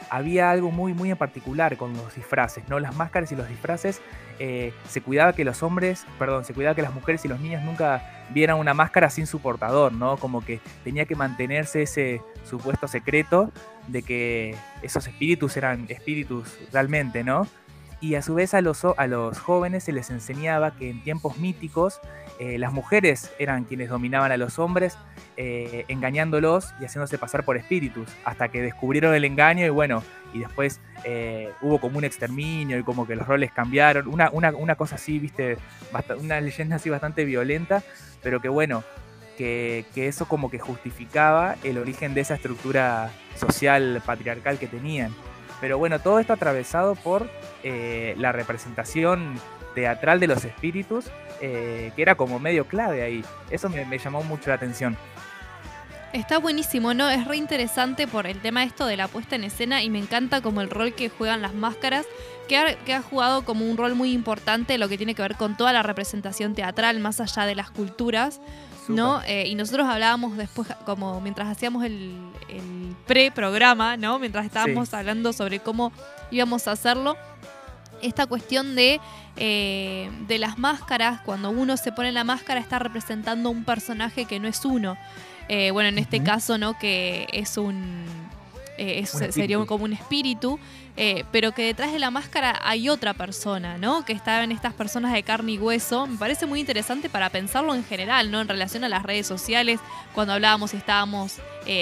[0.09, 2.79] había algo muy, muy en particular con los disfraces, ¿no?
[2.79, 4.01] Las máscaras y los disfraces,
[4.43, 7.62] eh, se cuidaba que los hombres, perdón, se cuidaba que las mujeres y los niños
[7.62, 10.17] nunca vieran una máscara sin su portador, ¿no?
[10.17, 13.51] Como que tenía que mantenerse ese supuesto secreto
[13.88, 17.45] de que esos espíritus eran espíritus realmente, ¿no?
[18.01, 21.37] Y a su vez a los, a los jóvenes se les enseñaba que en tiempos
[21.37, 22.01] míticos
[22.39, 24.97] eh, las mujeres eran quienes dominaban a los hombres,
[25.37, 30.01] eh, engañándolos y haciéndose pasar por espíritus, hasta que descubrieron el engaño y bueno,
[30.33, 34.75] y después eh, hubo como un exterminio y como que los roles cambiaron, una, una,
[34.75, 35.59] cosa así, viste,
[36.19, 37.83] una leyenda así bastante violenta,
[38.23, 38.83] pero que bueno,
[39.37, 45.13] que, que, eso como que justificaba el origen de esa estructura social patriarcal que tenían.
[45.62, 47.30] Pero bueno, todo esto atravesado por
[47.63, 49.39] la representación
[49.76, 51.06] teatral de los espíritus
[51.43, 53.26] eh, que era como medio clave ahí.
[53.50, 54.95] Eso me, llamó mucho la atención.
[56.13, 57.10] Está buenísimo, ¿no?
[57.10, 60.41] Es re interesante por el tema esto de la puesta en escena y me encanta
[60.41, 62.06] como el rol que juegan las máscaras,
[62.47, 65.74] que ha, jugado como un rol muy importante lo que tiene que ver con toda
[65.74, 68.39] la representación teatral, más allá de las culturas,
[68.87, 69.21] ¿no?
[69.23, 72.17] Eh, y nosotros hablábamos después, como mientras hacíamos el,
[73.07, 74.19] pre-programa, ¿no?
[74.19, 75.91] Mientras estábamos hablando sobre cómo
[76.31, 77.17] íbamos a hacerlo,
[78.01, 78.99] esta cuestión de,
[79.37, 84.39] eh, de las máscaras, cuando uno se pone la máscara está representando un personaje que
[84.39, 84.97] no es uno.
[85.47, 86.77] Eh, bueno, en este caso, ¿no?
[86.77, 88.05] Que es un...
[88.77, 90.60] Eh, sería como un espíritu,
[91.31, 94.05] pero que detrás de la máscara hay otra persona, ¿no?
[94.05, 96.07] Que está en estas personas de carne y hueso.
[96.07, 98.41] Me parece muy interesante para pensarlo en general, ¿no?
[98.41, 99.79] En relación a las redes sociales,
[100.13, 101.39] cuando hablábamos y estábamos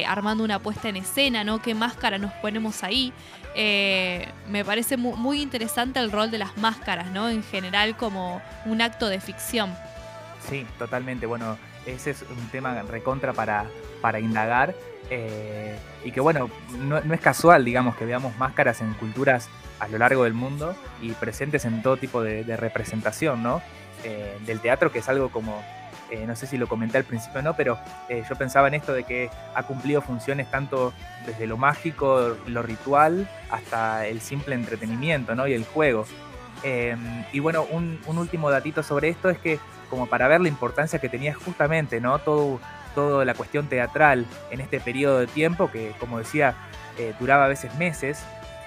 [0.08, 1.62] armando una puesta en escena, ¿no?
[1.62, 3.14] ¿Qué máscara nos ponemos ahí?
[3.56, 7.30] Eh, me parece muy, interesante el rol de las máscaras, ¿no?
[7.30, 9.76] En general como un acto de ficción.
[10.50, 11.26] Sí, totalmente.
[11.26, 13.66] Bueno, ese es un tema recontra para,
[14.02, 14.76] para indagar.
[15.10, 19.98] Eh, y que bueno, no, es casual, digamos, que veamos máscaras en culturas a lo
[19.98, 23.62] largo del mundo y presentes en todo tipo de, representación, ¿no?
[24.04, 25.62] Eh, del teatro, que es algo como
[26.12, 28.74] eh, no sé si lo comenté al principio o no, pero eh, yo pensaba en
[28.74, 30.92] esto de que ha cumplido funciones tanto
[31.26, 35.48] desde lo mágico, lo ritual, hasta el simple entretenimiento ¿no?
[35.48, 36.06] y el juego.
[36.64, 39.60] Em, y bueno, un, último datito sobre esto es que
[39.90, 42.18] como para ver la importancia que tenía justamente ¿no?
[42.20, 42.60] todo,
[42.96, 46.56] toda la cuestión teatral en este periodo de tiempo, que como decía,
[46.98, 48.24] eh, duraba a veces meses,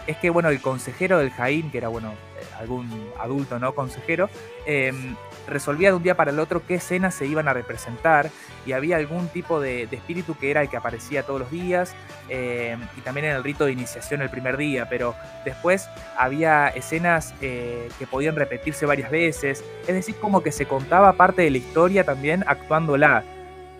[0.06, 2.14] es que bueno, el consejero del Jaín, que era bueno,
[2.58, 3.74] algún adulto, ¿no?
[3.74, 4.28] Consejero,
[4.66, 8.30] em, resolvía de un día para el otro qué escenas se iban a representar
[8.64, 11.94] y había algún tipo de, espíritu que era el que aparecía todos los días
[12.28, 17.34] eh, y también en el rito de iniciación el primer día, pero después había escenas
[17.40, 21.58] eh, que podían repetirse varias veces, es decir, como que se contaba parte de la
[21.58, 23.24] historia también actuándola.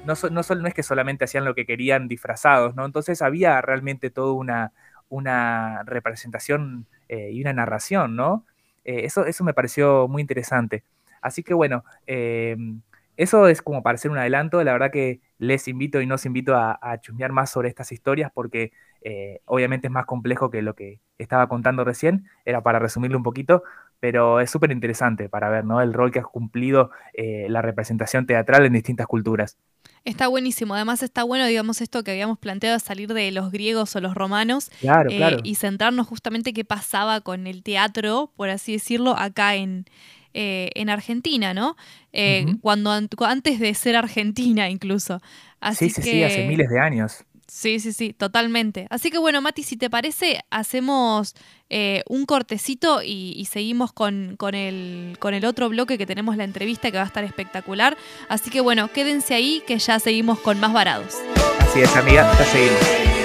[0.06, 2.84] No, no, es que solamente hacían lo que querían disfrazados, ¿no?
[2.84, 4.32] Entonces había realmente toda
[5.08, 8.44] una, representación eh, y una narración, ¿no?
[8.84, 10.82] eso, eso me pareció muy interesante.
[11.20, 12.56] Así que bueno, eh,
[13.16, 14.62] eso es como para hacer un adelanto.
[14.64, 18.30] La verdad que les invito y nos invito a, a chusmear más sobre estas historias
[18.34, 22.26] porque eh, obviamente es más complejo que lo que estaba contando recién.
[22.44, 23.62] Era para resumirlo un poquito,
[24.00, 28.66] pero es súper interesante para ver el rol que ha cumplido eh, la representación teatral
[28.66, 29.58] en distintas culturas.
[30.04, 30.74] Está buenísimo.
[30.74, 34.70] Además está bueno, digamos, esto que habíamos planteado, salir de los griegos o los romanos
[35.44, 39.86] y centrarnos justamente qué pasaba con el teatro, por así decirlo, acá en,
[40.34, 41.76] eh, en Argentina, ¿no?
[42.12, 45.22] Eh, cuando antes de ser Argentina incluso.
[45.60, 47.24] Así sí, sí, sí, hace miles de años.
[47.54, 48.86] Sí, sí, sí, totalmente.
[48.88, 51.34] Así que bueno, Mati, si te parece, hacemos
[51.68, 56.44] eh, un cortecito y, seguimos con, con, el, con el otro bloque que tenemos la
[56.44, 57.98] entrevista que va a estar espectacular.
[58.30, 61.16] Así que bueno, quédense ahí que ya seguimos con más varados.
[61.58, 63.21] Así es, amiga, ya seguimos.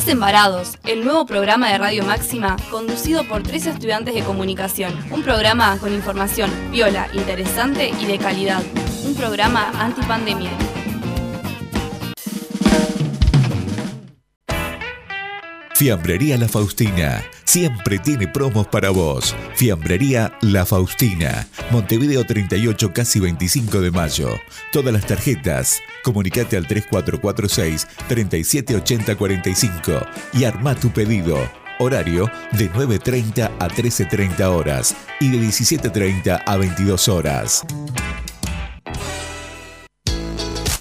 [0.00, 4.94] Estás Embarados, el nuevo programa de Radio Máxima conducido por tres estudiantes de comunicación.
[5.10, 8.62] Un programa con información viola, interesante y de calidad.
[9.04, 10.52] Un programa antipandemia.
[15.80, 17.24] Fiambrería La Faustina.
[17.44, 19.34] Siempre tiene promos para vos.
[19.54, 21.48] Fiambrería La Faustina.
[21.70, 24.28] Montevideo 38, casi 25 de mayo.
[24.72, 25.80] Todas las tarjetas.
[26.04, 31.38] Comunicate al 3446 378045 y arma tu pedido.
[31.78, 37.64] Horario de 9.30 a 13.30 horas y de 17.30 a 22 horas.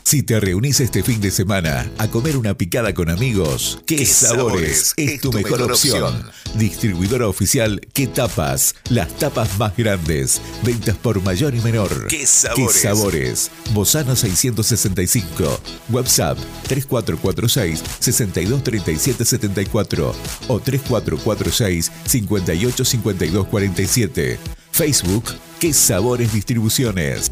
[0.09, 4.95] Si te reunís este fin de semana a comer una picada con amigos, ¿qué, sabores,
[4.97, 6.31] es tu mejor, opción?
[6.55, 8.73] Distribuidora oficial ¿Qué tapas?
[8.89, 10.41] Las tapas más grandes.
[10.63, 12.07] Ventas por mayor y menor.
[12.07, 12.73] ¿Qué sabores?
[12.73, 13.51] ¿Qué sabores?
[13.71, 15.61] Bozano 665.
[15.91, 20.15] WhatsApp 3446 623774
[20.47, 24.39] o 3446 585247.
[24.71, 25.25] Facebook
[25.59, 27.29] ¿Qué sabores distribuciones?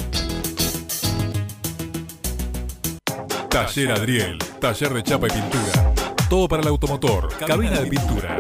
[3.58, 5.94] Taller Adriel, taller de chapa y pintura.
[6.30, 8.38] Todo para el automotor, cabina de pintura.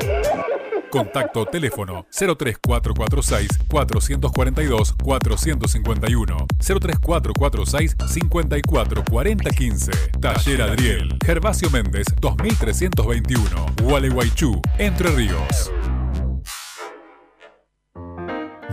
[0.91, 15.71] Contacto teléfono 03446 442 451 03446 544015 Taller Adriel Gervasio Méndez 2321 Gualeguaychú Entre Ríos.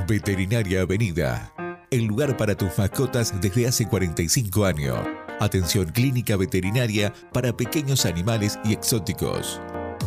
[0.06, 1.54] Veterinaria Avenida
[1.90, 4.98] el lugar para tus mascotas desde hace 45 años
[5.40, 9.60] Atención clínica veterinaria para pequeños animales y exóticos.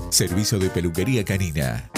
[0.10, 1.90] Servicio de peluquería canina.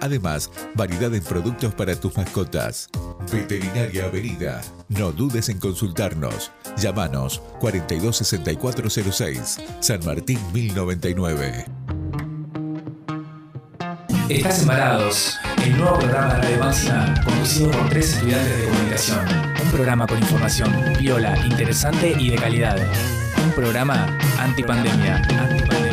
[0.00, 2.88] Además, variedad en productos para tus mascotas.
[3.32, 4.62] Veterinaria Avenida.
[4.88, 6.50] No dudes en consultarnos.
[6.76, 11.97] Llámanos 426406, San Martín 1099.
[14.28, 19.26] Estás embarados, el nuevo programa de Radio Máxima conducido por tres estudiantes de comunicación.
[19.64, 22.76] Un programa con información viola, interesante y de calidad.
[23.42, 24.06] Un programa
[24.38, 25.16] antipandemia.
[25.16, 25.87] antipandemia.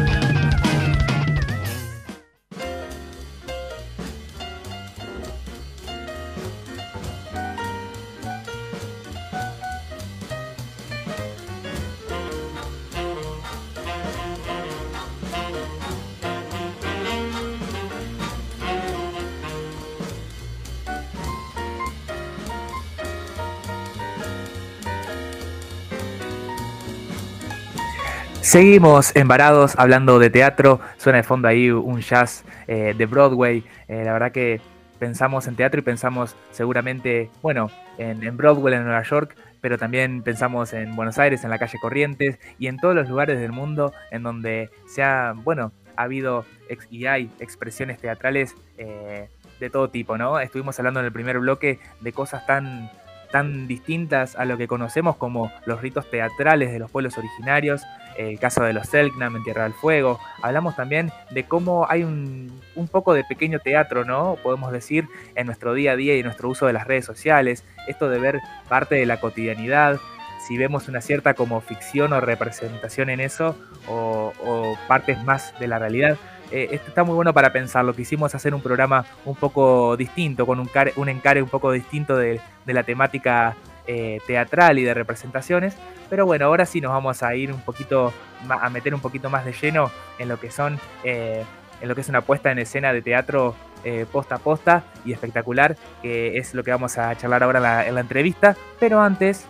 [28.55, 34.03] Seguimos embarados hablando de teatro, suena de fondo ahí un jazz eh, de Broadway, eh,
[34.05, 34.61] la verdad que
[34.97, 40.71] pensamos en teatro y pensamos seguramente, bueno, en, Broadway en Nueva York, pero también pensamos
[40.71, 44.23] en Buenos Aires, en la calle Corrientes y en todos los lugares del mundo en
[44.23, 46.45] donde se ha, bueno, ha habido
[46.89, 49.27] y hay expresiones teatrales eh,
[49.59, 50.39] de todo tipo, ¿no?
[50.39, 52.89] Estuvimos hablando en el primer bloque de cosas tan
[53.35, 57.81] tan distintas a lo que conocemos como los ritos teatrales de los pueblos originarios,
[58.17, 60.19] el caso de los Selknam en Tierra del Fuego.
[60.41, 64.37] Hablamos también de cómo hay un, poco de pequeño teatro, ¿no?
[64.43, 68.09] Podemos decir, en nuestro día a día y nuestro uso de las redes sociales, esto
[68.09, 69.99] de ver parte de la cotidianidad,
[70.47, 73.55] si vemos una cierta como ficción o representación en eso,
[73.87, 76.17] o, partes más de la realidad.
[76.51, 77.95] Eh, esto está muy bueno para pensarlo.
[77.95, 82.39] Quisimos hacer un programa un poco distinto, con un, un encare un poco distinto de,
[82.65, 83.55] de la temática
[83.87, 85.75] eh, teatral y de representaciones.
[86.09, 88.13] Pero bueno, ahora sí nos vamos a ir un poquito,
[88.49, 91.43] a meter un poquito más de lleno en lo que son, eh,
[91.81, 95.13] en lo que es una puesta en escena de teatro eh, posta a posta y
[95.13, 98.55] espectacular, que es lo que vamos a charlar ahora en la, entrevista.
[98.79, 99.45] Pero antes,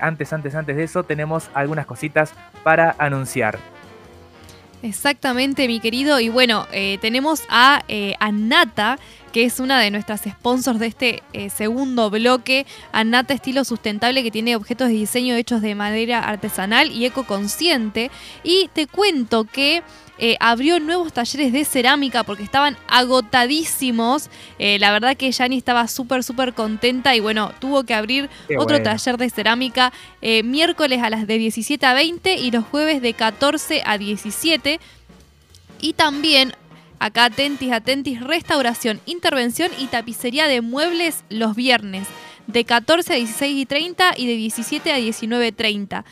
[0.00, 3.58] antes, antes, antes de eso, tenemos algunas cositas para anunciar.
[4.82, 6.20] Exactamente, mi querido.
[6.20, 6.66] Y bueno,
[7.00, 7.82] tenemos a,
[8.18, 8.98] a Nata,
[9.32, 14.30] que es una de nuestras sponsors de este eh, segundo bloque, Anata Estilo Sustentable, que
[14.30, 18.10] tiene objetos de diseño hechos de madera artesanal y ecoconsciente.
[18.42, 19.82] Y te cuento que
[20.22, 24.28] eh, abrió nuevos talleres de cerámica porque estaban agotadísimos.
[24.58, 28.28] Eh, la verdad que Yani estaba súper, súper contenta y bueno, tuvo que abrir
[28.58, 33.00] otro taller de cerámica eh, miércoles a las de 17 a 20 y los jueves
[33.00, 34.78] de 14 a 17.
[35.80, 36.52] Y también
[37.00, 42.06] acá atentis, atentis, restauración, intervención y tapicería de muebles los viernes
[42.46, 46.04] de 14 a 16 y 30 y de 17 a 19.30.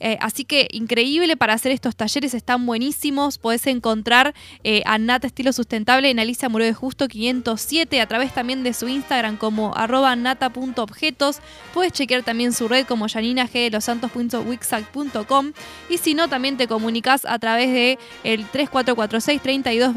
[0.00, 3.38] Eh, así que increíble para hacer estos talleres, están buenísimos.
[3.38, 8.62] Podés encontrar eh, a Estilo Sustentable en Alicia Muro de Justo 507 a través también
[8.62, 11.40] de su Instagram como arroba nata.objetos.
[11.72, 15.52] Puedes chequear también su red como janinaglosantos.wixac.com
[15.88, 19.94] y si no, también te comunicas a través de el 3446 32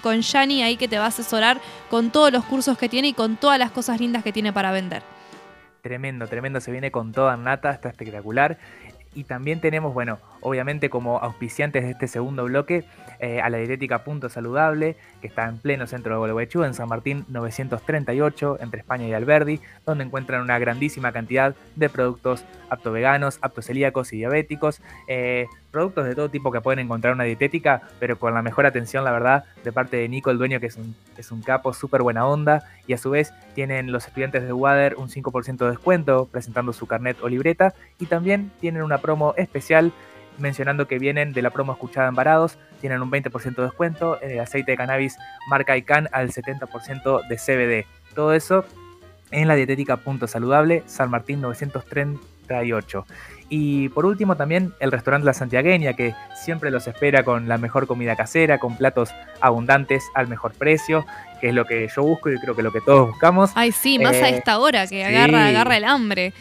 [0.00, 1.60] con Yani ahí que te va a asesorar
[1.90, 4.72] con todos los cursos que tiene y con todas las cosas lindas que tiene para
[4.72, 5.19] vender.
[5.80, 8.58] Tremendo, tremendo, se viene con toda nata, está espectacular.
[9.14, 12.84] Y también tenemos, bueno, obviamente como auspiciantes de este segundo bloque,
[13.18, 16.88] eh, a la dietética Punto Saludable, que está en pleno centro de Gualeguaychú, en San
[16.88, 23.38] Martín 938, entre España y Alberdi, donde encuentran una grandísima cantidad de productos apto veganos,
[23.42, 27.82] apto celíacos y diabéticos, eh, productos de todo tipo que pueden encontrar en una dietética,
[27.98, 30.76] pero con la mejor atención, la verdad, de parte de Nico, el dueño, que es
[30.76, 34.52] un, es un capo, súper buena onda, y a su vez tienen los estudiantes de
[34.52, 39.34] Water un 5% de descuento presentando su carnet o libreta, y también tienen una promo
[39.36, 39.92] especial
[40.40, 44.32] mencionando que vienen de la promo escuchada en Varados, tienen un 20% de descuento, en
[44.32, 45.16] el aceite de cannabis
[45.48, 48.14] marca ICANN al 70% de CBD.
[48.14, 48.64] Todo eso
[49.30, 53.06] en la dietética Punto Saludable, San Martín 938.
[53.48, 57.86] Y por último también el restaurante La Santiagueña, que siempre los espera con la mejor
[57.86, 59.10] comida casera, con platos
[59.40, 61.04] abundantes al mejor precio,
[61.40, 63.50] que es lo que yo busco y creo que lo que todos buscamos.
[63.54, 66.32] Ay, sí, más a eh, esta hora que agarra, agarra el hambre.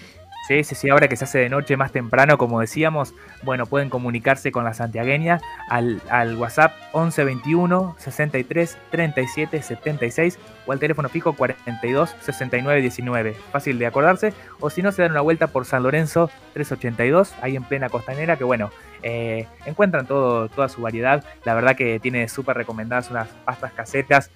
[0.49, 3.91] Sí, sí, sí, ahora que se hace de noche más temprano, como decíamos, bueno, pueden
[3.91, 5.39] comunicarse con la santiagueña
[5.69, 6.01] al,
[6.37, 13.35] WhatsApp 11 21 63 37 76 o al teléfono fijo 42 69 19.
[13.51, 14.33] Fácil de acordarse.
[14.59, 18.35] O si no, se dan una vuelta por San Lorenzo 382, ahí en plena costanera,
[18.35, 18.71] que bueno,
[19.03, 21.23] eh, encuentran toda su variedad.
[21.45, 24.31] La verdad que tiene súper recomendadas unas pastas casetas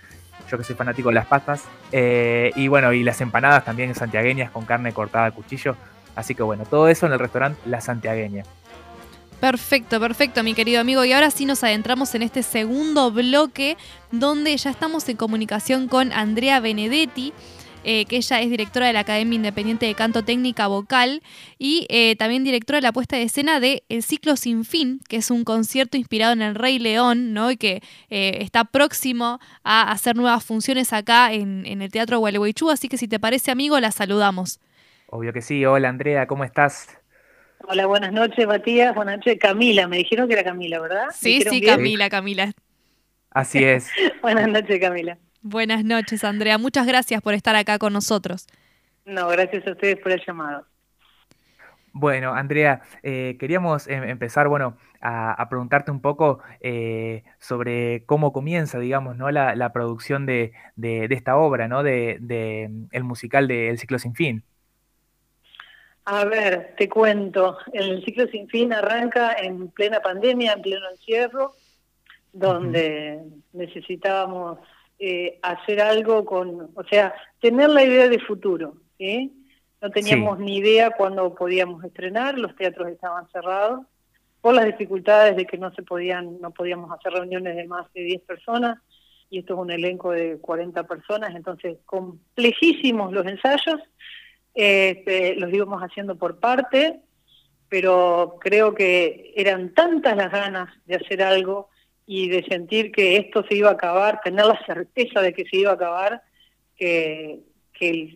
[0.49, 1.63] yo que soy fanático de las pastas.
[1.91, 5.75] Eh, y bueno, y las empanadas también santiagueñas con carne cortada a cuchillo.
[6.15, 8.43] Así que bueno, todo eso en el restaurante La Santiagueña.
[9.39, 11.03] Perfecto, perfecto, mi querido amigo.
[11.03, 13.75] Y ahora sí nos adentramos en este segundo bloque
[14.09, 17.33] donde ya estamos en comunicación con Andrea Benedetti.
[17.85, 21.21] Eh, que ella es directora de la Academia Independiente de Canto Técnica Vocal
[21.59, 25.17] y eh, también directora de la puesta de escena de El Ciclo Sin Fin, que
[25.17, 27.51] es un concierto inspirado en el Rey León, ¿no?
[27.51, 32.69] Y que eh, está próximo a hacer nuevas funciones acá en, el Teatro Gualeguaychú.
[32.69, 34.61] Así que si te parece, amigo, la saludamos.
[35.15, 35.63] Obvio que sí.
[35.63, 36.99] Hola Andrea, ¿cómo estás?
[37.67, 39.87] Hola, buenas noches Matías, buenas noches Camila.
[39.87, 41.05] Me dijeron que era Camila, ¿verdad?
[41.13, 42.51] Sí, sí, Camila, Camila.
[43.29, 43.91] Así es.
[44.23, 45.19] buenas noches Camila.
[45.43, 48.47] Buenas noches Andrea, muchas gracias por estar acá con nosotros.
[49.05, 50.65] No, gracias a ustedes por el llamado.
[51.91, 58.79] Bueno, Andrea, eh, queríamos em, empezar, bueno, a, preguntarte un poco eh, sobre cómo comienza,
[58.79, 59.29] digamos, ¿no?
[59.29, 61.83] La, producción de, esta obra, ¿no?
[61.83, 64.43] De, de, el musical de El ciclo sin fin.
[66.05, 67.57] A ver, te cuento.
[67.71, 71.53] El ciclo sin fin arranca en plena pandemia, en pleno encierro,
[72.33, 73.21] donde
[73.53, 74.59] necesitábamos
[74.99, 78.75] eh, hacer algo con, o sea, tener la idea de futuro.
[78.97, 79.31] ¿sí?
[79.81, 83.85] No teníamos ni idea cuándo podíamos estrenar, los teatros estaban cerrados
[84.41, 88.01] por las dificultades de que no se podían, no podíamos hacer reuniones de más de
[88.01, 88.77] 10 personas
[89.29, 93.79] y esto es un elenco de 40 personas, entonces complejísimos los ensayos
[94.53, 97.01] este, los íbamos haciendo por parte,
[97.69, 101.69] pero creo que eran tantas las ganas de hacer algo
[102.05, 105.57] y de sentir que esto se iba a acabar, tener la certeza de que se
[105.57, 106.21] iba a acabar,
[106.75, 107.39] que,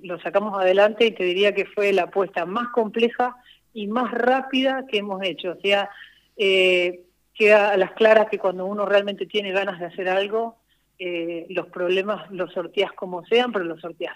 [0.03, 3.35] lo sacamos adelante y te diría que fue la apuesta más compleja
[3.73, 5.57] y más rápida que hemos hecho.
[5.57, 5.89] O sea,
[6.37, 7.01] eh,
[7.33, 10.55] queda a las claras que cuando uno realmente tiene ganas de hacer algo,
[10.99, 14.15] eh, los problemas los sorteas como sean, pero los sorteas.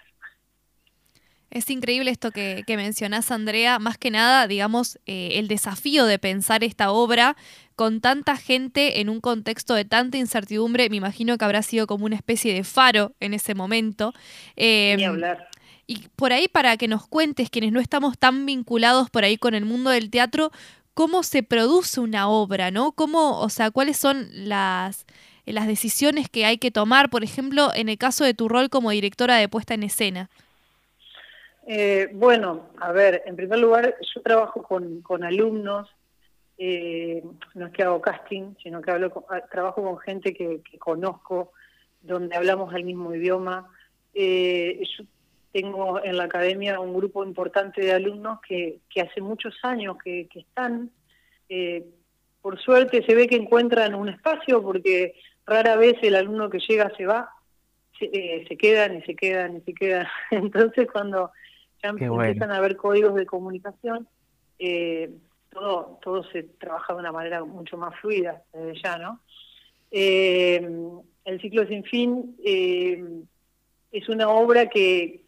[1.52, 3.78] Es increíble esto que, que mencionás, Andrea.
[3.78, 7.36] Más que nada, digamos, eh, el desafío de pensar esta obra
[7.76, 10.90] con tanta gente en un contexto de tanta incertidumbre.
[10.90, 14.14] Me imagino que habrá sido como una especie de faro en ese momento.
[14.56, 15.50] Em, hablar.
[15.88, 19.54] Y por ahí, para que nos cuentes, quienes no estamos tan vinculados por ahí con
[19.54, 20.52] el mundo del teatro,
[20.94, 22.94] cómo se produce una obra, ¿no?
[22.94, 25.06] ¿Cómo, o sea, cuáles son las
[25.46, 28.92] las decisiones que hay que tomar, por ejemplo, en el caso de tu rol como
[28.92, 30.30] directora de puesta en escena?
[31.74, 35.90] Eh, bueno, a ver, en primer lugar, yo trabajo con, con alumnos,
[36.58, 41.54] eh, no es que hago casting, sino que hablo ah, trabajo con gente que, conozco,
[42.02, 43.70] donde hablamos el mismo idioma.
[44.14, 45.06] Eh, yo
[45.54, 50.28] tengo en la academia un grupo importante de alumnos que, que hace muchos años que,
[50.28, 50.92] que están,
[52.42, 55.16] por suerte se ve que encuentran un espacio porque
[55.46, 57.30] rara vez el alumno que llega se va,
[57.98, 60.08] se, se quedan y se quedan y se quedan.
[60.32, 61.32] Entonces cuando
[61.82, 64.08] ya empiezan a haber códigos de comunicación,
[64.60, 65.12] eh,
[65.50, 69.20] todo, todo se trabaja de una manera mucho más fluida desde ya, ¿no?
[69.92, 70.66] Eh,
[71.26, 73.04] el ciclo sin fin eh,
[73.92, 75.24] es una obra que,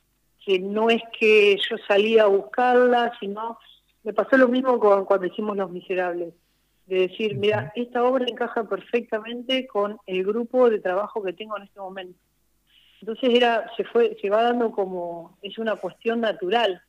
[0.46, 3.58] que no es que yo salía a buscarla, sino
[4.04, 6.34] me pasó lo mismo con, cuando hicimos Los Miserables,
[6.86, 11.64] de decir, mira, esta obra encaja perfectamente con el grupo de trabajo que tengo en
[11.64, 12.20] este momento.
[13.04, 16.82] Entonces era, se fue, se va dando como, es una cuestión natural,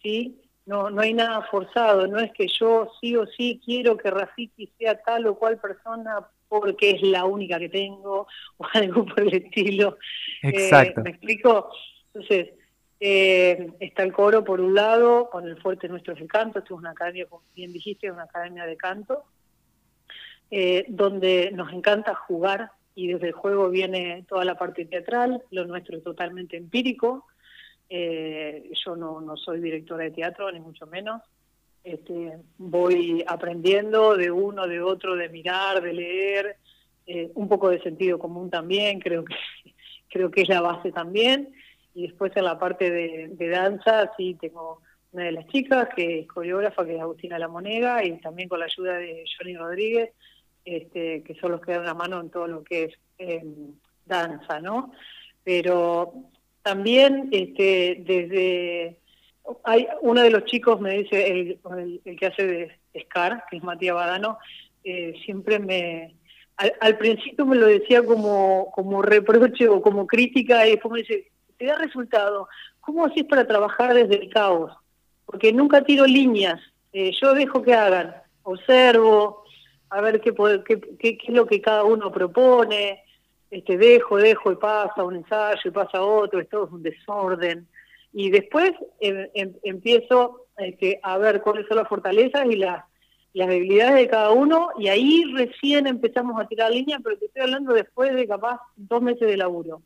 [0.00, 0.40] ¿sí?
[0.64, 4.72] No, no hay nada forzado, no es que yo sí o sí quiero que Rafiki
[4.78, 9.34] sea tal o cual persona porque es la única que tengo o algo por el
[9.34, 9.98] estilo.
[10.44, 11.02] Eh, Exacto.
[11.02, 11.68] ¿Me explico?
[12.14, 12.50] Entonces,
[13.00, 16.78] eh, está el coro por un lado, con el fuerte nuestro de canto, esto es
[16.78, 19.24] una academia, como bien dijiste, es una academia de canto,
[20.48, 25.66] eh, donde nos encanta jugar y desde el juego viene toda la parte teatral, lo
[25.66, 27.26] nuestro es totalmente empírico.
[27.90, 31.20] Eh, yo no, no soy directora de teatro, ni mucho menos.
[31.84, 36.56] Este, voy aprendiendo de uno, de otro, de mirar, de leer,
[37.06, 39.34] eh, un poco de sentido común también, creo que,
[40.08, 41.52] creo que es la base también.
[41.94, 44.80] Y después en la parte de, de danza, sí, tengo
[45.12, 48.58] una de las chicas que es coreógrafa, que es Agustina La Monega, y también con
[48.58, 50.12] la ayuda de Johnny Rodríguez,
[50.66, 53.72] este, que son los que dan la mano en todo lo que es em,
[54.04, 54.92] danza, ¿no?
[55.44, 56.12] Pero
[56.62, 58.98] también este, desde...
[59.62, 63.94] Hay, uno de los chicos me dice, el, que hace de Scar, que es Matías
[63.94, 64.38] Badano,
[64.82, 66.16] eh, siempre me...
[66.56, 71.30] Al, principio me lo decía como, como reproche o como crítica y después me dice,
[71.58, 72.48] te da resultado,
[72.80, 74.72] ¿cómo haces para trabajar desde el caos?
[75.26, 76.58] Porque nunca tiro líneas,
[76.94, 79.44] eh, yo dejo que hagan, observo,
[79.90, 80.34] a ver qué,
[80.64, 83.02] qué, qué, es lo que cada uno propone,
[83.50, 87.66] este dejo, dejo y pasa un ensayo y pasa otro, es todo un desorden.
[88.12, 92.84] Y después em, em, empiezo este, a ver cuáles son las fortalezas y las,
[93.34, 97.42] las debilidades de cada uno y ahí recién empezamos a tirar línea, pero te estoy
[97.42, 99.82] hablando después de capaz dos meses de laburo,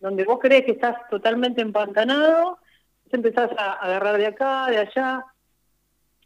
[0.00, 2.58] donde vos crees que estás totalmente empantanado,
[3.12, 5.24] empezás a agarrar de acá, de allá,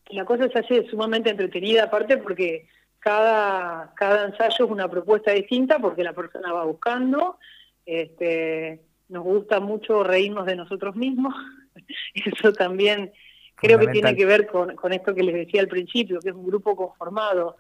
[0.09, 2.67] y la cosa se hace sumamente entretenida aparte porque
[3.05, 7.39] cada, cada ensayo es una propuesta distinta porque la persona va buscando.
[7.85, 8.81] Este,
[9.11, 11.35] nos gusta mucho reírnos de nosotros mismos.
[12.15, 13.13] Eso también
[13.57, 16.35] creo que tiene que ver con, con, esto que les decía al principio, que es
[16.35, 17.59] un grupo conformado,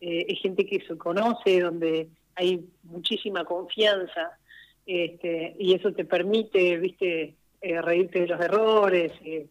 [0.00, 4.38] eh, es gente que se conoce, donde hay muchísima confianza,
[4.86, 9.46] este, y eso te permite, viste, eh, reírte de los errores, eh,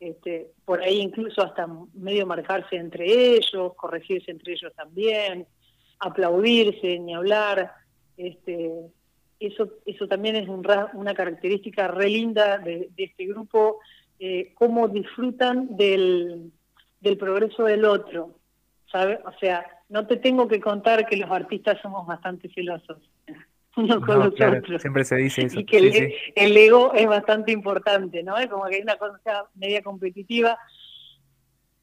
[0.00, 5.46] este, por ahí incluso hasta medio marcarse entre ellos, corregirse entre ellos también,
[5.98, 7.72] aplaudirse, ni hablar.
[8.16, 8.70] Este,
[9.38, 13.80] eso, eso también es una característica re linda de, este grupo,
[14.18, 16.50] eh, cómo disfrutan del,
[17.00, 18.34] del progreso del otro.
[18.90, 19.20] ¿sabe?
[19.24, 22.98] O sea, no te tengo que contar que los artistas somos bastante celosos
[23.76, 24.80] uno con los otros.
[24.80, 25.60] Siempre se dice eso.
[25.60, 25.78] Y que
[26.34, 28.36] el, ego es bastante importante, ¿no?
[28.38, 30.58] Es como que hay una cosa media competitiva.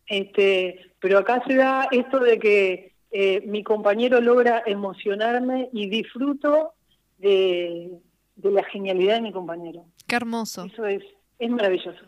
[0.06, 6.74] Este, pero acá se da esto de que eh, mi compañero logra emocionarme y disfruto
[7.18, 7.92] de,
[8.36, 9.86] la genialidad de mi compañero.
[10.08, 10.66] Qué hermoso.
[10.66, 11.04] Eso es,
[11.40, 12.04] es maravilloso.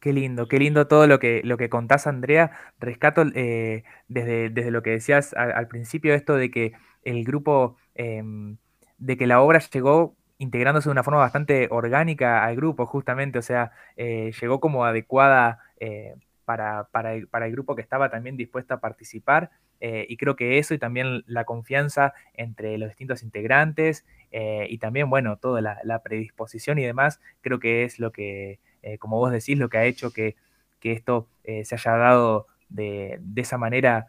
[0.00, 2.52] Qué lindo, qué lindo todo lo que, lo que contás, Andrea.
[2.78, 6.72] Rescato eh, desde, desde lo que decías al, principio, esto de que
[7.04, 8.56] el grupo em,
[9.00, 13.42] de que la obra llegó integrándose de una forma bastante orgánica al grupo, justamente, o
[13.42, 16.14] sea, eh, llegó como adecuada eh,
[16.46, 20.72] para, para, el, grupo que estaba también dispuesto a participar, eh, y creo que eso
[20.72, 26.84] y también la confianza entre los distintos integrantes, y también, bueno, toda la, predisposición y
[26.84, 28.60] demás, creo que es lo que,
[29.00, 30.36] como vos decís, lo que ha hecho que,
[30.78, 34.06] que esto se haya dado de, de esa manera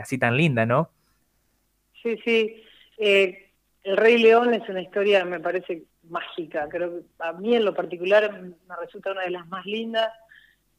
[0.00, 0.90] así tan linda, ¿no?
[2.00, 3.43] Sí, sí.
[3.84, 6.66] El Rey León es una historia, me parece, mágica.
[6.70, 10.10] Creo que a mí en lo particular me resulta una de las más lindas.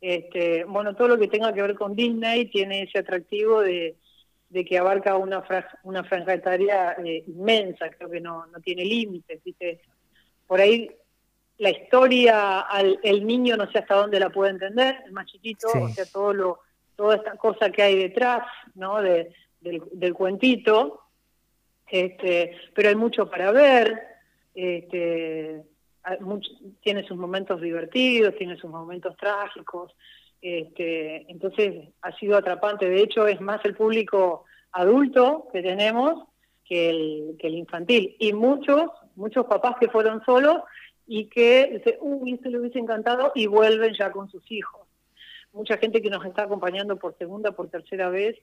[0.01, 3.95] Este, bueno, todo lo que tenga que ver con Disney tiene ese atractivo de,
[4.49, 5.43] de que abarca una,
[5.83, 9.81] una franja etaria eh, inmensa, creo que no, no tiene límites, ¿viste?
[10.47, 10.89] Por ahí
[11.57, 15.67] la historia, al, el niño no sé hasta dónde la puede entender, el más chiquito,
[15.73, 16.59] o sea, todo lo,
[16.95, 18.43] toda esta cosa que hay detrás,
[18.75, 19.01] ¿no?
[19.01, 21.04] De, del, del cuentito,
[21.89, 24.01] este, pero hay mucho para ver,
[24.53, 25.63] este,
[26.81, 29.95] tiene sus momentos divertidos, tiene sus momentos trágicos,
[30.41, 32.89] este, entonces ha sido atrapante.
[32.89, 36.27] De hecho, es más el público adulto que tenemos
[36.63, 38.15] que el, que el infantil.
[38.19, 40.57] Y muchos, muchos papás que fueron solos
[41.07, 44.81] y que dicen, uy, esto le hubiese encantado y vuelven ya con sus hijos.
[45.53, 48.37] Mucha gente que nos está acompañando por segunda, por tercera vez.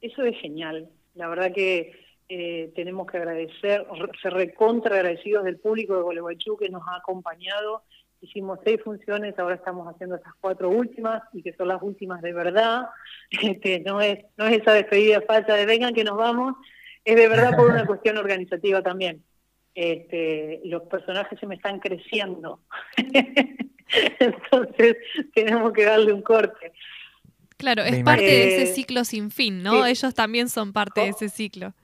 [0.00, 0.88] Eso es genial.
[1.14, 1.92] La verdad que
[2.28, 3.86] eh, tenemos que agradecer,
[4.22, 7.84] ser recontra agradecidos del público de Gualeguaychú que nos ha acompañado
[8.20, 12.32] hicimos seis funciones, ahora estamos haciendo estas cuatro últimas y que son las últimas de
[12.32, 12.86] verdad.
[13.30, 16.54] Este, no es no es esa despedida falsa de vengan que nos vamos,
[17.04, 19.22] es de verdad por una cuestión organizativa también.
[19.74, 22.60] Este, los personajes se me están creciendo,
[24.18, 24.96] entonces
[25.34, 26.72] tenemos que darle un corte.
[27.58, 29.84] Claro, es parte de ese ciclo sin fin, ¿no?
[29.84, 31.74] Ellos también son parte de ese ciclo.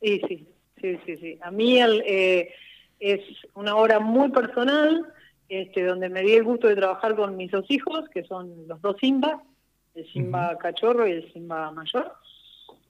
[0.00, 0.48] Sí, sí,
[0.80, 1.38] sí, sí, sí.
[1.42, 2.54] A mí el, eh,
[3.00, 3.20] es
[3.54, 5.12] una obra muy personal,
[5.48, 8.80] este, donde me di el gusto de trabajar con mis dos hijos, que son los
[8.82, 9.42] dos Simba,
[9.94, 12.12] el Simba cachorro y el Simba mayor.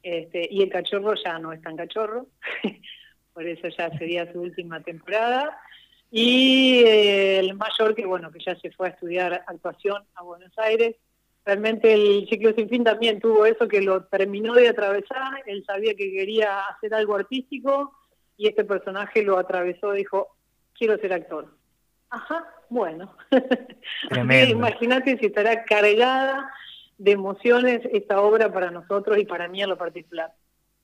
[0.02, 2.26] Este, y el cachorro ya no es tan cachorro,
[3.34, 5.58] por eso ya sería su última temporada.
[6.10, 10.56] Y eh, el mayor, que bueno, que ya se fue a estudiar actuación a Buenos
[10.58, 10.96] Aires.
[11.48, 15.94] Realmente el ciclo sin fin también tuvo eso que lo terminó de atravesar, él sabía
[15.94, 17.94] que quería hacer algo artístico,
[18.36, 20.36] y este personaje lo atravesó, dijo,
[20.74, 21.56] quiero ser actor.
[22.10, 23.16] Ajá, bueno.
[24.50, 26.52] Imagínate si estará cargada
[26.98, 30.34] de emociones esta obra para nosotros y para mí en lo particular.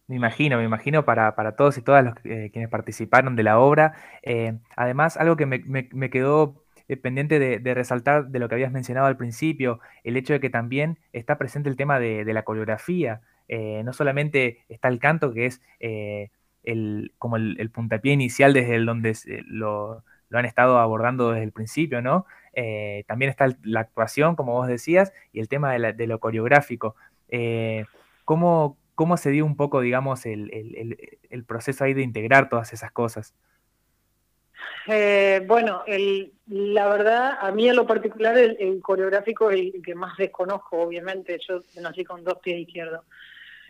[0.06, 3.58] Me imagino, me imagino para, para todos y todas los eh, quienes participaron de la
[3.58, 3.96] obra.
[4.22, 8.72] Eh, además, algo que me, me, quedó eh, pendiente de, resaltar de lo que habías
[8.72, 13.20] mencionado al principio, el hecho de que también está presente el tema de, la coreografía.
[13.48, 15.60] no solamente está el canto, que es
[16.64, 19.16] el, como el, puntapié inicial desde el donde
[19.46, 22.26] lo, lo, han estado abordando desde el principio, ¿no?
[22.54, 26.96] Eh, también está la actuación, como vos decías, y el tema de, lo coreográfico.
[27.28, 27.84] Eh,
[28.24, 30.50] ¿cómo, ¿cómo, se dio un poco, digamos, el,
[31.30, 33.34] el, proceso ahí de integrar todas esas cosas?
[34.86, 35.82] Eh, bueno,
[36.48, 41.38] la verdad, a mí en lo particular el, coreográfico es el que más desconozco, obviamente.
[41.46, 43.04] Yo nací con dos pies izquierdos.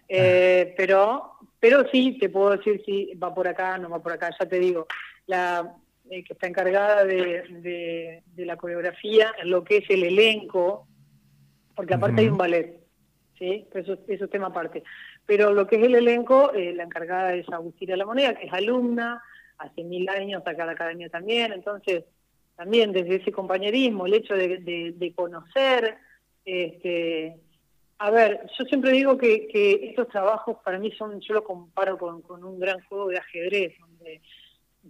[0.09, 4.31] Eh, pero, pero sí, te puedo decir si va por acá, no va por acá,
[4.39, 4.87] ya te digo,
[5.27, 5.77] la
[6.11, 10.87] eh, que está encargada de, de, la coreografía, lo que es el elenco,
[11.75, 12.79] porque aparte hay un ballet,
[13.39, 13.67] ¿sí?
[13.73, 14.85] Eso, eso es tema aparte.
[15.25, 18.53] Pero lo que es el elenco, eh, la encargada es Agustina La Moneda, que es
[18.53, 19.23] alumna,
[19.59, 22.05] hace mil años acá la academia también, entonces
[22.57, 25.97] también desde ese compañerismo, el hecho de, de, de conocer,
[26.45, 27.37] este,
[27.99, 29.49] a ver, yo siempre digo que,
[29.83, 34.21] estos trabajos para mí son, yo lo comparo con, un gran juego de ajedrez, donde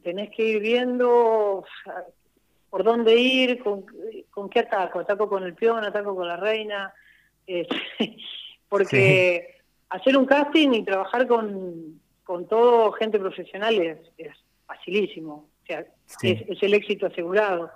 [0.02, 1.64] tenés que ir viendo
[2.70, 3.84] por dónde ir, con,
[4.50, 6.92] qué ataco, ataco con el peón, ataco con la reina,
[7.46, 7.76] este,
[8.68, 9.58] porque
[9.90, 13.98] hacer un casting y trabajar con, con todo gente profesional es,
[14.66, 15.80] facilísimo, o sea,
[16.22, 17.70] es, es el éxito asegurado,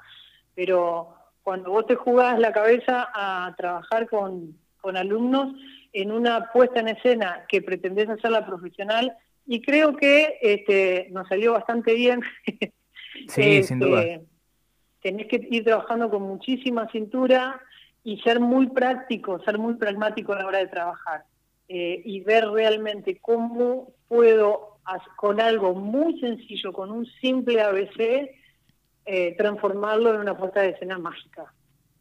[0.55, 5.55] pero cuando vos te jugás la cabeza a trabajar con con alumnos
[5.93, 9.13] en una puesta en escena que pretendés hacerla profesional
[9.47, 12.21] y creo que este, nos salió bastante bien.
[13.27, 14.03] Sí, sin duda.
[14.05, 14.27] Este,
[15.03, 17.61] tenés que ir trabajando con muchísima cintura
[18.05, 21.25] y ser muy práctico, ser muy pragmático a la hora de trabajar
[21.69, 24.78] eh, y ver realmente cómo puedo,
[25.17, 28.31] con algo muy sencillo, con un simple ABC,
[29.05, 31.53] eh, transformarlo en una puesta de escena mágica.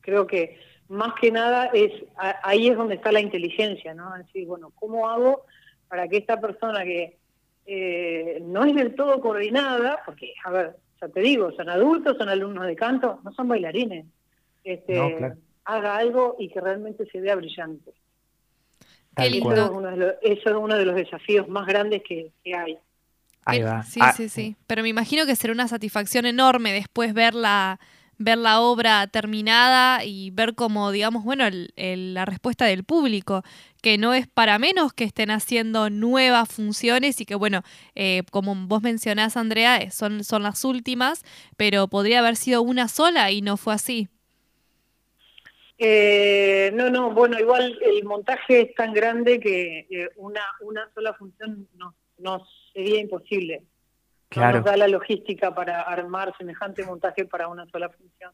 [0.02, 0.60] Creo que
[0.90, 1.92] más que nada es
[2.44, 4.16] ahí es donde está la inteligencia, ¿no?
[4.16, 5.46] Es decir, bueno, ¿cómo hago
[5.88, 7.18] para que esta persona que
[7.66, 12.30] eh, no es del todo coordinada, porque, a ver, ya te digo, son adultos, son
[12.30, 14.06] alumnos de canto, no son bailarines,
[14.64, 15.36] este,
[15.66, 17.94] haga algo y que realmente se vea brillante.
[19.18, 22.78] Eso es, uno de los, eso es uno de los desafíos más grandes que, hay.
[23.46, 23.84] Ahí va.
[23.84, 24.56] Sí, ah, sí, sí.
[24.68, 27.80] Pero me imagino que será una satisfacción enorme después verla
[28.18, 31.46] ver la obra terminada y ver como, digamos, bueno,
[31.76, 33.44] la respuesta del público,
[33.82, 37.62] que no es para menos que estén haciendo nuevas funciones y que, bueno,
[37.96, 41.24] eh, como vos mencionás, Andrea, eh, son, son las últimas,
[41.58, 44.10] pero podría haber sido una sola y no fue así.
[45.78, 51.14] Eh, no, no, bueno, igual el montaje es tan grande que eh, una, una sola
[51.14, 53.64] función no, no sería imposible.
[54.36, 58.34] No nos da la logística para armar semejante montaje para una sola función.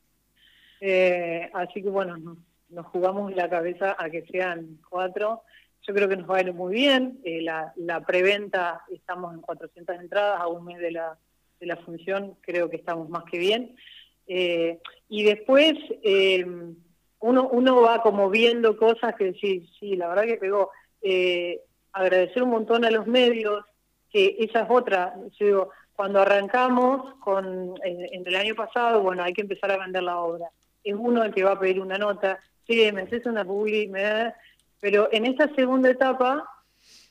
[0.82, 2.38] Eh, así que bueno,
[2.70, 5.44] nos jugamos la cabeza a que sean cuatro.
[5.86, 7.20] Yo creo que nos va a ir muy bien.
[7.24, 11.18] Eh, la, la preventa, estamos en 400 entradas a un mes de la,
[11.60, 13.76] de la función, creo que estamos más que bien.
[14.26, 14.80] Eh,
[15.10, 15.76] y después
[17.24, 20.72] uno, uno va como viendo cosas que sí, sí, la verdad que pegó.
[21.92, 23.64] agradecer un montón a los medios,
[24.12, 25.16] que esa es otra.
[25.40, 30.04] Yo digo, cuando arrancamos con en el año pasado, bueno, hay que empezar a vender
[30.04, 30.48] la obra.
[30.84, 34.36] Es uno el que va a pedir una nota, sí, me haces una publi, da...
[34.80, 36.44] Pero en esta segunda etapa,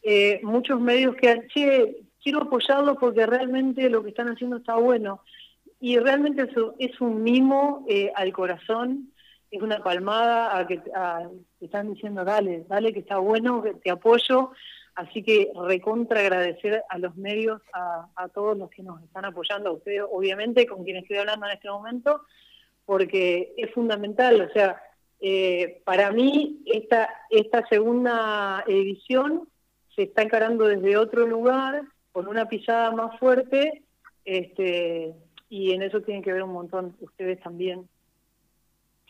[0.03, 5.23] eh, muchos medios quedan, che, quiero apoyarlo porque realmente lo que están haciendo está bueno.
[5.81, 9.12] Y realmente eso es un mimo eh, al corazón,
[9.53, 13.91] es una palmada a que te están diciendo, dale, dale que está bueno, que te
[13.91, 14.51] apoyo.
[14.95, 19.71] Así que recontra agradecer a los medios, a, a, todos los que nos están apoyando,
[19.71, 22.23] a ustedes obviamente, con quienes estoy hablando en este momento,
[22.85, 24.83] porque es fundamental, o sea,
[25.25, 29.49] eh, para mí esta, esta segunda edición
[29.95, 33.83] se está encarando desde otro lugar, con una pisada más fuerte,
[34.25, 35.15] este,
[35.49, 37.89] y en eso tienen que ver un montón ustedes también,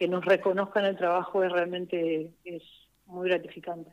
[0.03, 2.65] que nos reconozcan el trabajo es realmente es
[3.07, 3.93] muy gratificante.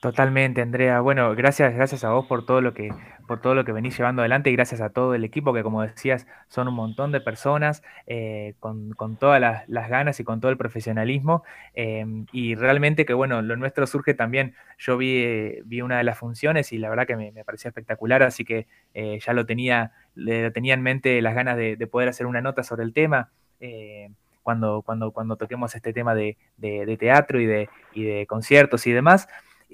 [0.00, 0.98] Totalmente, Andrea.
[1.02, 2.90] Bueno, gracias, gracias a vos por todo lo que,
[3.28, 5.82] por todo lo que venís llevando adelante y gracias a todo el equipo que, como
[5.82, 10.56] decías, son un montón de personas eh, con, todas las, ganas y con todo el
[10.56, 11.44] profesionalismo.
[11.74, 14.56] Em, y realmente que, bueno, lo nuestro surge también.
[14.78, 18.44] Yo vi, vi una de las funciones y la verdad que me, parecía espectacular, así
[18.44, 22.40] que eh, ya lo tenía, le, tenía en mente las ganas de, poder hacer una
[22.40, 23.30] nota sobre el tema.
[23.60, 24.10] Eh,
[24.44, 28.92] cuando, cuando, cuando toquemos este tema de, de teatro y de, y de conciertos y
[28.92, 29.26] demás.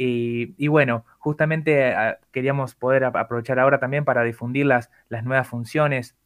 [0.02, 6.16] Y, bueno, justamente ah, queríamos poder aprovechar ahora también para difundir las, las nuevas funciones,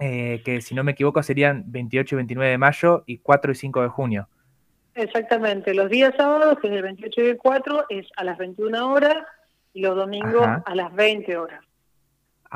[0.00, 3.54] eh, que si no me equivoco serían 28 y 29 de mayo y 4 y
[3.54, 4.28] 5 de junio.
[4.96, 8.92] Exactamente, los días sábados, que es el 28 y el 4, es a las 21
[8.92, 9.16] horas
[9.72, 11.60] y los domingos a las 20 horas.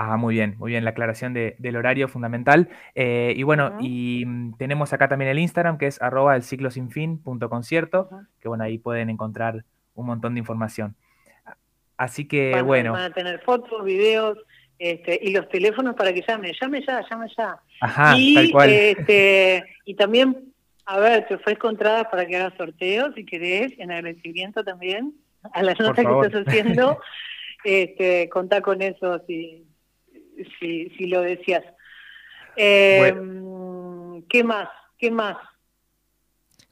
[0.00, 2.68] Ah, muy bien, muy bien, la aclaración del horario fundamental.
[2.94, 6.70] Eh, y bueno, y mm, tenemos acá también el Instagram, que es arroba el ciclo
[6.70, 8.08] sin fin punto concierto,
[8.40, 9.64] que bueno, ahí pueden encontrar
[9.96, 10.94] un montón de información.
[11.96, 12.92] Así que bueno.
[12.92, 14.38] Van a tener fotos, videos
[14.78, 17.60] este, y los teléfonos para que llame, llame ya, llame ya.
[17.80, 18.70] Ajá, y, tal cual.
[18.70, 20.54] Este, y también,
[20.86, 25.12] a ver, te ofrezco entradas para que hagas sorteos si querés, en agradecimiento también
[25.52, 27.00] a las notas que estás haciendo.
[27.64, 29.67] este, contá con eso si,
[30.58, 31.64] si, si lo decías.
[32.56, 33.14] Eh,
[34.28, 34.68] ¿Qué más?
[34.98, 35.36] ¿Qué más?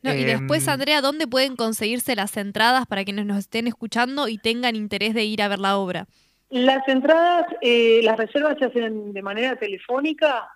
[0.03, 4.39] y después, em, Andrea, ¿dónde pueden conseguirse las entradas para quienes nos estén escuchando y
[4.39, 6.07] tengan interés de ir a ver la obra?
[6.49, 10.49] Las entradas, eh, las reservas se hacen de manera telefónica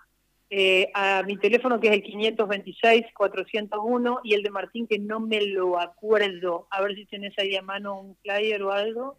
[0.50, 5.40] eh, a mi teléfono que es el 526-401 y el de Martín que no me
[5.42, 6.68] lo acuerdo.
[6.70, 9.16] A ver si tienes ahí a mano un flyer o algo.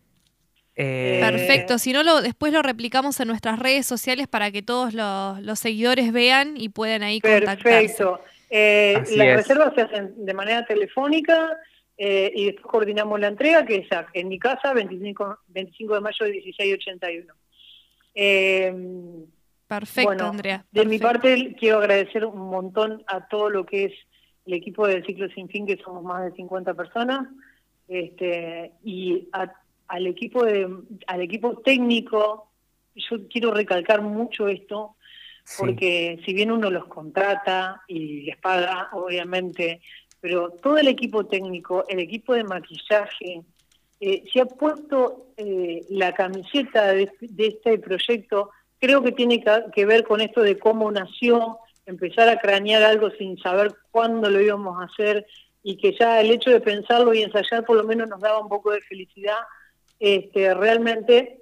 [0.83, 4.93] Eh, Perfecto, si no, lo, después lo replicamos en nuestras redes sociales para que todos
[4.93, 7.63] los, los seguidores vean y puedan ahí contactarse.
[7.63, 8.21] Perfecto.
[8.49, 11.57] Eh, las reservas se hacen de manera telefónica
[11.97, 16.25] eh, y después coordinamos la entrega, que es en mi casa, 25, 25 de mayo
[16.25, 17.33] de 1681.
[18.15, 18.73] Eh,
[19.67, 20.65] Perfecto, Andrea.
[20.71, 23.93] De mi parte, quiero agradecer un montón a todo lo que es
[24.45, 27.29] el equipo del Ciclo Sin Fin, que somos más de 50 personas,
[27.87, 29.29] este, y
[29.91, 30.69] al, equipo de,
[31.07, 32.49] al equipo técnico,
[32.95, 34.95] yo quiero recalcar mucho esto,
[35.57, 39.81] porque si bien uno los contrata y les paga, obviamente,
[40.21, 43.41] pero todo el equipo técnico, el equipo de maquillaje,
[43.99, 49.43] eh, se ha puesto eh, la camiseta de, este proyecto, creo que tiene
[49.75, 54.39] que ver con esto de cómo nació, empezar a cranear algo sin saber cuándo lo
[54.39, 55.25] íbamos a hacer
[55.63, 58.47] y que ya el hecho de pensarlo y ensayar por lo menos nos daba un
[58.47, 59.37] poco de felicidad.
[60.01, 61.41] Este, realmente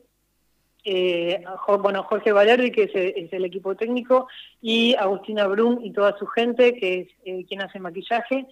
[0.83, 1.43] eh,
[1.81, 4.27] bueno, Jorge Valerdi, que es, el equipo técnico,
[4.61, 8.47] y Agustina Brun y toda su gente, que es eh, quien hace maquillaje.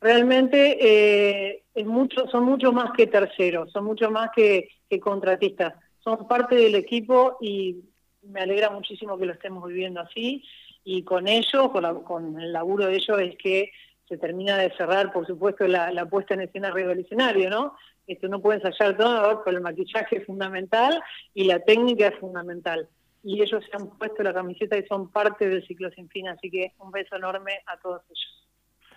[0.00, 4.68] Realmente eh, es mucho, son mucho más que terceros, son mucho más que,
[5.00, 5.74] contratistas.
[6.04, 7.76] Son parte del equipo y
[8.22, 10.44] me alegra muchísimo que lo estemos viviendo así.
[10.84, 11.70] Y con ellos,
[12.04, 13.72] con, el laburo de ellos, es que
[14.08, 17.74] se termina de cerrar, por supuesto, la, la puesta en escena arriba del escenario, ¿no?
[18.06, 21.02] Esto no puede ensayar todo, pero el maquillaje es fundamental
[21.34, 22.88] y la técnica es fundamental.
[23.22, 26.50] Y ellos se han puesto la camiseta y son parte del ciclo sin fin, así
[26.50, 28.51] que un beso enorme a todos ellos.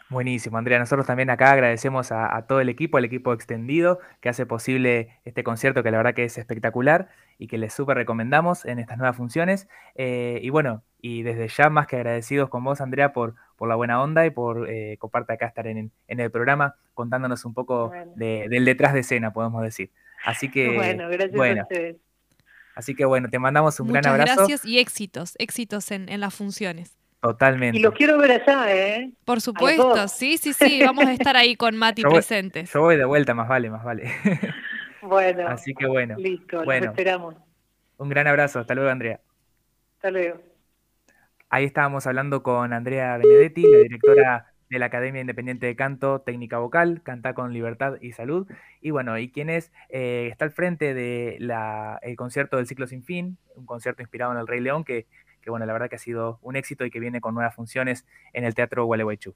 [0.09, 0.77] Buenísimo, Andrea.
[0.77, 5.43] Nosotros también acá agradecemos a, todo el equipo, al equipo extendido que hace posible este
[5.43, 9.17] concierto que la verdad que es espectacular y que les súper recomendamos en estas nuevas
[9.17, 9.67] funciones.
[9.95, 13.75] Eh, y bueno, y desde ya más que agradecidos con vos, Andrea, por, por la
[13.75, 18.63] buena onda y por eh, comparte acá estar en, el programa contándonos un poco del
[18.63, 19.91] detrás de escena, podemos decir.
[20.23, 21.97] Así que, bueno, gracias a ustedes.
[22.75, 24.35] Así que bueno, te mandamos un gran abrazo.
[24.35, 26.95] Gracias y éxitos, éxitos en, en las funciones.
[27.25, 27.79] Totalmente.
[27.79, 29.11] Y los quiero ver allá, ¿eh?
[29.25, 32.71] Por supuesto, sí, sí, sí, vamos a estar ahí con Mati presentes.
[32.71, 34.11] Yo voy de vuelta, más vale, más vale.
[35.01, 35.47] Bueno.
[35.47, 36.15] Así que bueno.
[36.17, 37.35] Listo, bueno, esperamos.
[37.97, 39.19] Un gran abrazo, hasta luego, Andrea.
[39.97, 40.41] Hasta luego.
[41.49, 46.57] Ahí estábamos hablando con Andrea Benedetti, la directora de la Academia Independiente de Canto, Técnica
[46.57, 48.47] Vocal, Canta con Libertad y Salud.
[48.81, 51.53] Y bueno, y quien es, eh, está al frente del
[52.01, 55.05] el concierto del ciclo sin fin, un concierto inspirado en el Rey León que
[55.45, 58.03] que bueno, la verdad que ha sido un éxito y que viene con nuevas funciones
[58.33, 59.35] en el Teatro Gualeguaychú.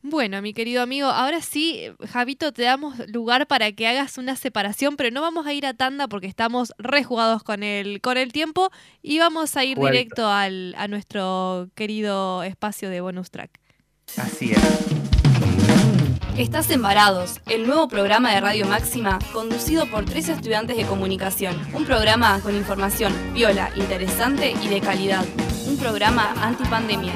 [0.00, 4.96] Bueno, mi querido amigo, ahora sí, Javito, te damos lugar para que hagas una separación,
[4.96, 8.70] pero no vamos a ir a tanda porque estamos rejugados con el, con el tiempo
[9.02, 13.58] y vamos a ir directo al, a nuestro querido espacio de bonus track.
[14.16, 15.05] Así es.
[16.38, 21.56] Estás Embarados, el nuevo programa de Radio Máxima conducido por tres estudiantes de comunicación.
[21.72, 25.24] Un programa con información viola, interesante y de calidad.
[25.66, 27.14] Un programa antipandemia.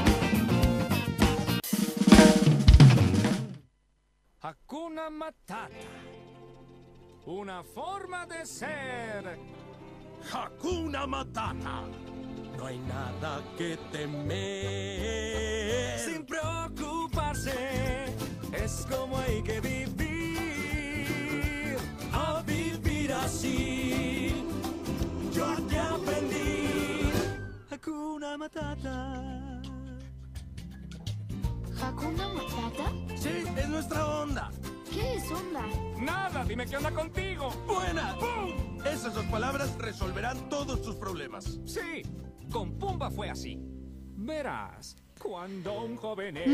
[4.41, 5.69] Hakuna Matata.
[7.27, 9.39] Una forma de ser.
[10.33, 11.83] Hakuna Matata.
[12.57, 15.19] No hay nada que temer.
[15.99, 17.90] Sin preocuparse
[18.53, 21.07] es como hay que vivir,
[22.13, 24.45] a vivir así.
[25.33, 27.11] Yo te aprendí.
[27.71, 29.63] Hakuna Matata.
[31.83, 32.93] ¿Hakuna Matata?
[33.17, 34.51] Sí, es nuestra onda.
[34.91, 35.65] ¿Qué es onda?
[35.99, 37.51] Nada, dime qué onda contigo.
[37.67, 38.17] ¡Buena!
[38.17, 38.85] ¡Pum!
[38.85, 41.59] Esas dos palabras resolverán todos tus problemas.
[41.65, 42.03] Sí,
[42.51, 43.59] con Pumba fue así.
[44.17, 44.97] Verás.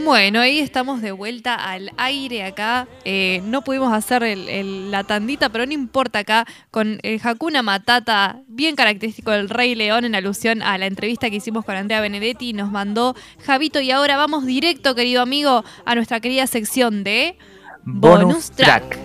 [0.04, 2.88] Bueno, ahí estamos de vuelta al aire acá.
[3.04, 8.76] Eh, no pudimos hacer la tandita, pero no importa acá, con el Hakuna Matata, bien
[8.76, 12.70] característico del Rey León, en alusión a la entrevista que hicimos con Andrea Benedetti, nos
[12.70, 13.14] mandó
[13.44, 13.80] Javito.
[13.80, 17.38] Y ahora vamos directo, querido amigo, a nuestra querida sección de
[17.84, 18.98] Bonus, track.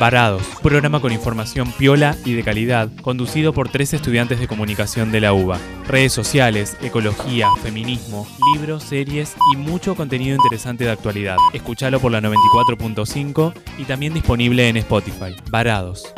[0.00, 5.20] Parados, programa con información piola y de calidad, conducido por tres estudiantes de comunicación de
[5.20, 5.58] la UBA.
[5.86, 11.36] Redes sociales, ecología, feminismo, libros, series y mucho contenido interesante de actualidad.
[11.52, 15.36] Escúchalo por la 94.5 y también disponible en Spotify.
[15.50, 16.14] Varados.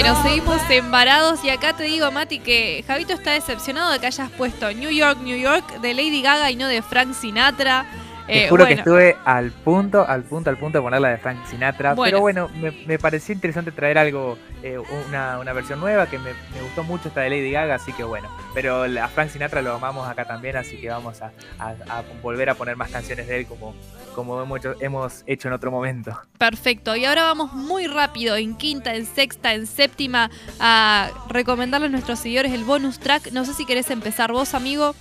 [0.00, 4.30] Bueno, seguimos embarados y acá te digo, Mati, que Javito está decepcionado de que hayas
[4.30, 7.84] puesto New York, New York de Lady Gaga y no de Frank Sinatra.
[8.30, 11.18] Te eh, juro que estuve al punto, al punto, al punto de poner la de
[11.18, 11.96] Frank Sinatra.
[11.96, 12.48] Pero bueno,
[12.86, 14.78] me, pareció interesante traer algo, eh,
[15.08, 16.30] una, versión nueva que me,
[16.62, 18.28] gustó mucho esta de Lady Gaga, así que bueno.
[18.54, 21.32] Pero a Frank Sinatra lo amamos acá también, así que vamos a,
[22.22, 23.74] volver a poner más canciones de él como,
[24.14, 26.16] como hemos hecho, hemos hecho en otro momento.
[26.38, 31.92] Perfecto, y ahora vamos muy rápido, en quinta, en sexta, en séptima, a recomendarles a
[31.92, 33.32] nuestros seguidores el bonus track.
[33.32, 34.94] No sé si querés empezar vos, amigo.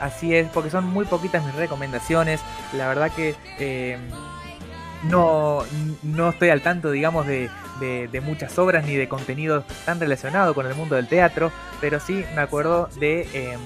[0.00, 2.40] Así es, porque son muy poquitas mis recomendaciones.
[2.72, 3.98] La verdad que eh,
[5.04, 5.62] no,
[6.02, 10.66] no estoy al tanto, digamos, de, de, muchas obras ni de contenido tan relacionado con
[10.66, 13.28] el mundo del teatro, pero sí me acuerdo de...
[13.32, 13.60] Em,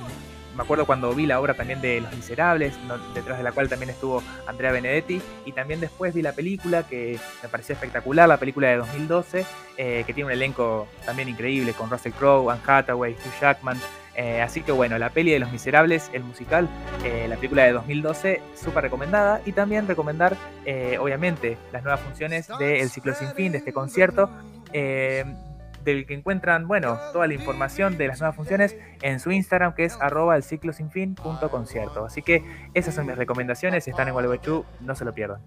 [0.57, 2.74] me acuerdo cuando vi la obra también de Los Miserables,
[3.14, 7.18] detrás de la cual también estuvo Andrea Benedetti, y también después vi la película que
[7.43, 9.47] me pareció espectacular, la película de 2012,
[9.78, 13.80] eh, que tiene un elenco también increíble con Russell Crowe, Anne Hathaway, Hugh Jackman,
[14.15, 16.69] eh, así que bueno, la peli de Los Miserables, el musical,
[17.05, 19.41] eh, la película de 2012, súper recomendada.
[19.45, 24.31] Y también recomendar, eh, obviamente, las nuevas funciones del ciclo sin fin, de este concierto,
[24.73, 29.85] del que encuentran, bueno, toda la información de las nuevas funciones en su Instagram, que
[29.85, 32.05] es arroba el ciclo sin fin punto concierto.
[32.05, 35.41] Así que esas son mis recomendaciones, están en Gualeguaychú, no se lo pierdan.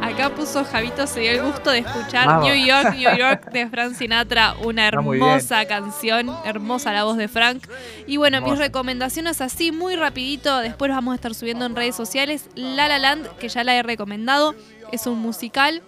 [0.00, 2.48] Acá puso Javito, se dio el gusto de escuchar Vamos.
[2.48, 7.66] New York, New York de Frank Sinatra, una hermosa canción, hermosa la voz de Frank.
[8.06, 11.94] Y bueno, mis recomendaciones así, muy rapidito, después los vamos a estar subiendo en redes
[11.94, 12.48] sociales.
[12.54, 14.54] La La Land, que ya la he recomendado,
[14.90, 15.82] es un musical.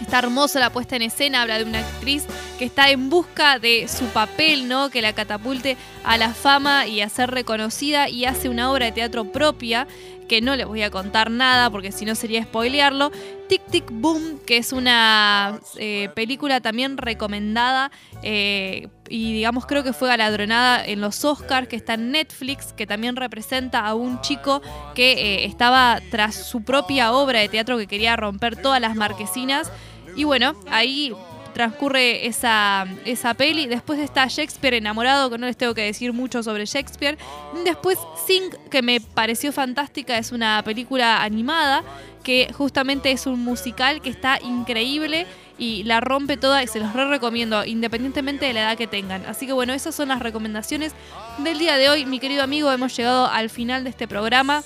[0.00, 2.24] Está hermosa la puesta en escena, habla de una actriz
[2.58, 4.90] que está en busca de su papel, ¿no?
[4.90, 8.92] Que la catapulte a la fama y a ser reconocida y hace una obra de
[8.92, 9.86] teatro propia
[10.28, 13.10] que no les voy a contar nada porque si no sería spoilearlo.
[13.48, 19.92] Tic Tic Boom, que es una eh, película también recomendada eh, y digamos creo que
[19.92, 24.62] fue galardonada en los Oscars, que está en Netflix, que también representa a un chico
[24.94, 29.70] que eh, estaba tras su propia obra de teatro que quería romper todas las marquesinas.
[30.16, 31.12] Y bueno, ahí
[31.56, 33.66] transcurre esa, esa peli.
[33.66, 37.16] Después está Shakespeare enamorado, que no les tengo que decir mucho sobre Shakespeare.
[37.64, 41.82] Después Sing, que me pareció fantástica, es una película animada
[42.22, 45.26] que justamente es un musical que está increíble
[45.56, 49.24] y la rompe toda y se los re recomiendo independientemente de la edad que tengan.
[49.24, 50.92] Así que bueno, esas son las recomendaciones
[51.38, 52.04] del día de hoy.
[52.04, 54.62] Mi querido amigo, hemos llegado al final de este programa.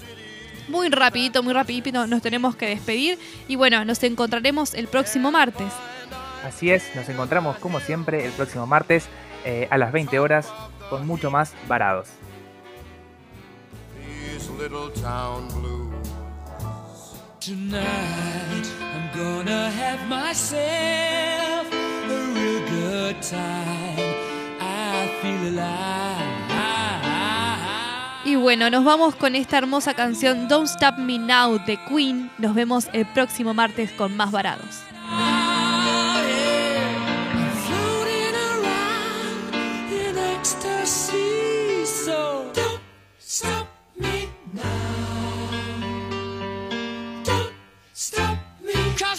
[0.66, 3.16] Muy rapidito, muy rapidito nos tenemos que despedir
[3.46, 5.72] y bueno, nos encontraremos el próximo martes.
[6.44, 9.08] Así es, nos encontramos como siempre el próximo martes
[9.44, 10.52] eh, a las 20 horas
[10.88, 12.08] con mucho más varados.
[13.96, 15.80] These little town blues.
[17.40, 24.14] Tonight I'm gonna have myself a real good time.
[24.60, 26.40] I feel alive.
[28.22, 32.30] Y bueno, nos vamos con esta hermosa canción Don't Stop Me Now de Queen.
[32.38, 34.82] Nos vemos el próximo martes con más varados.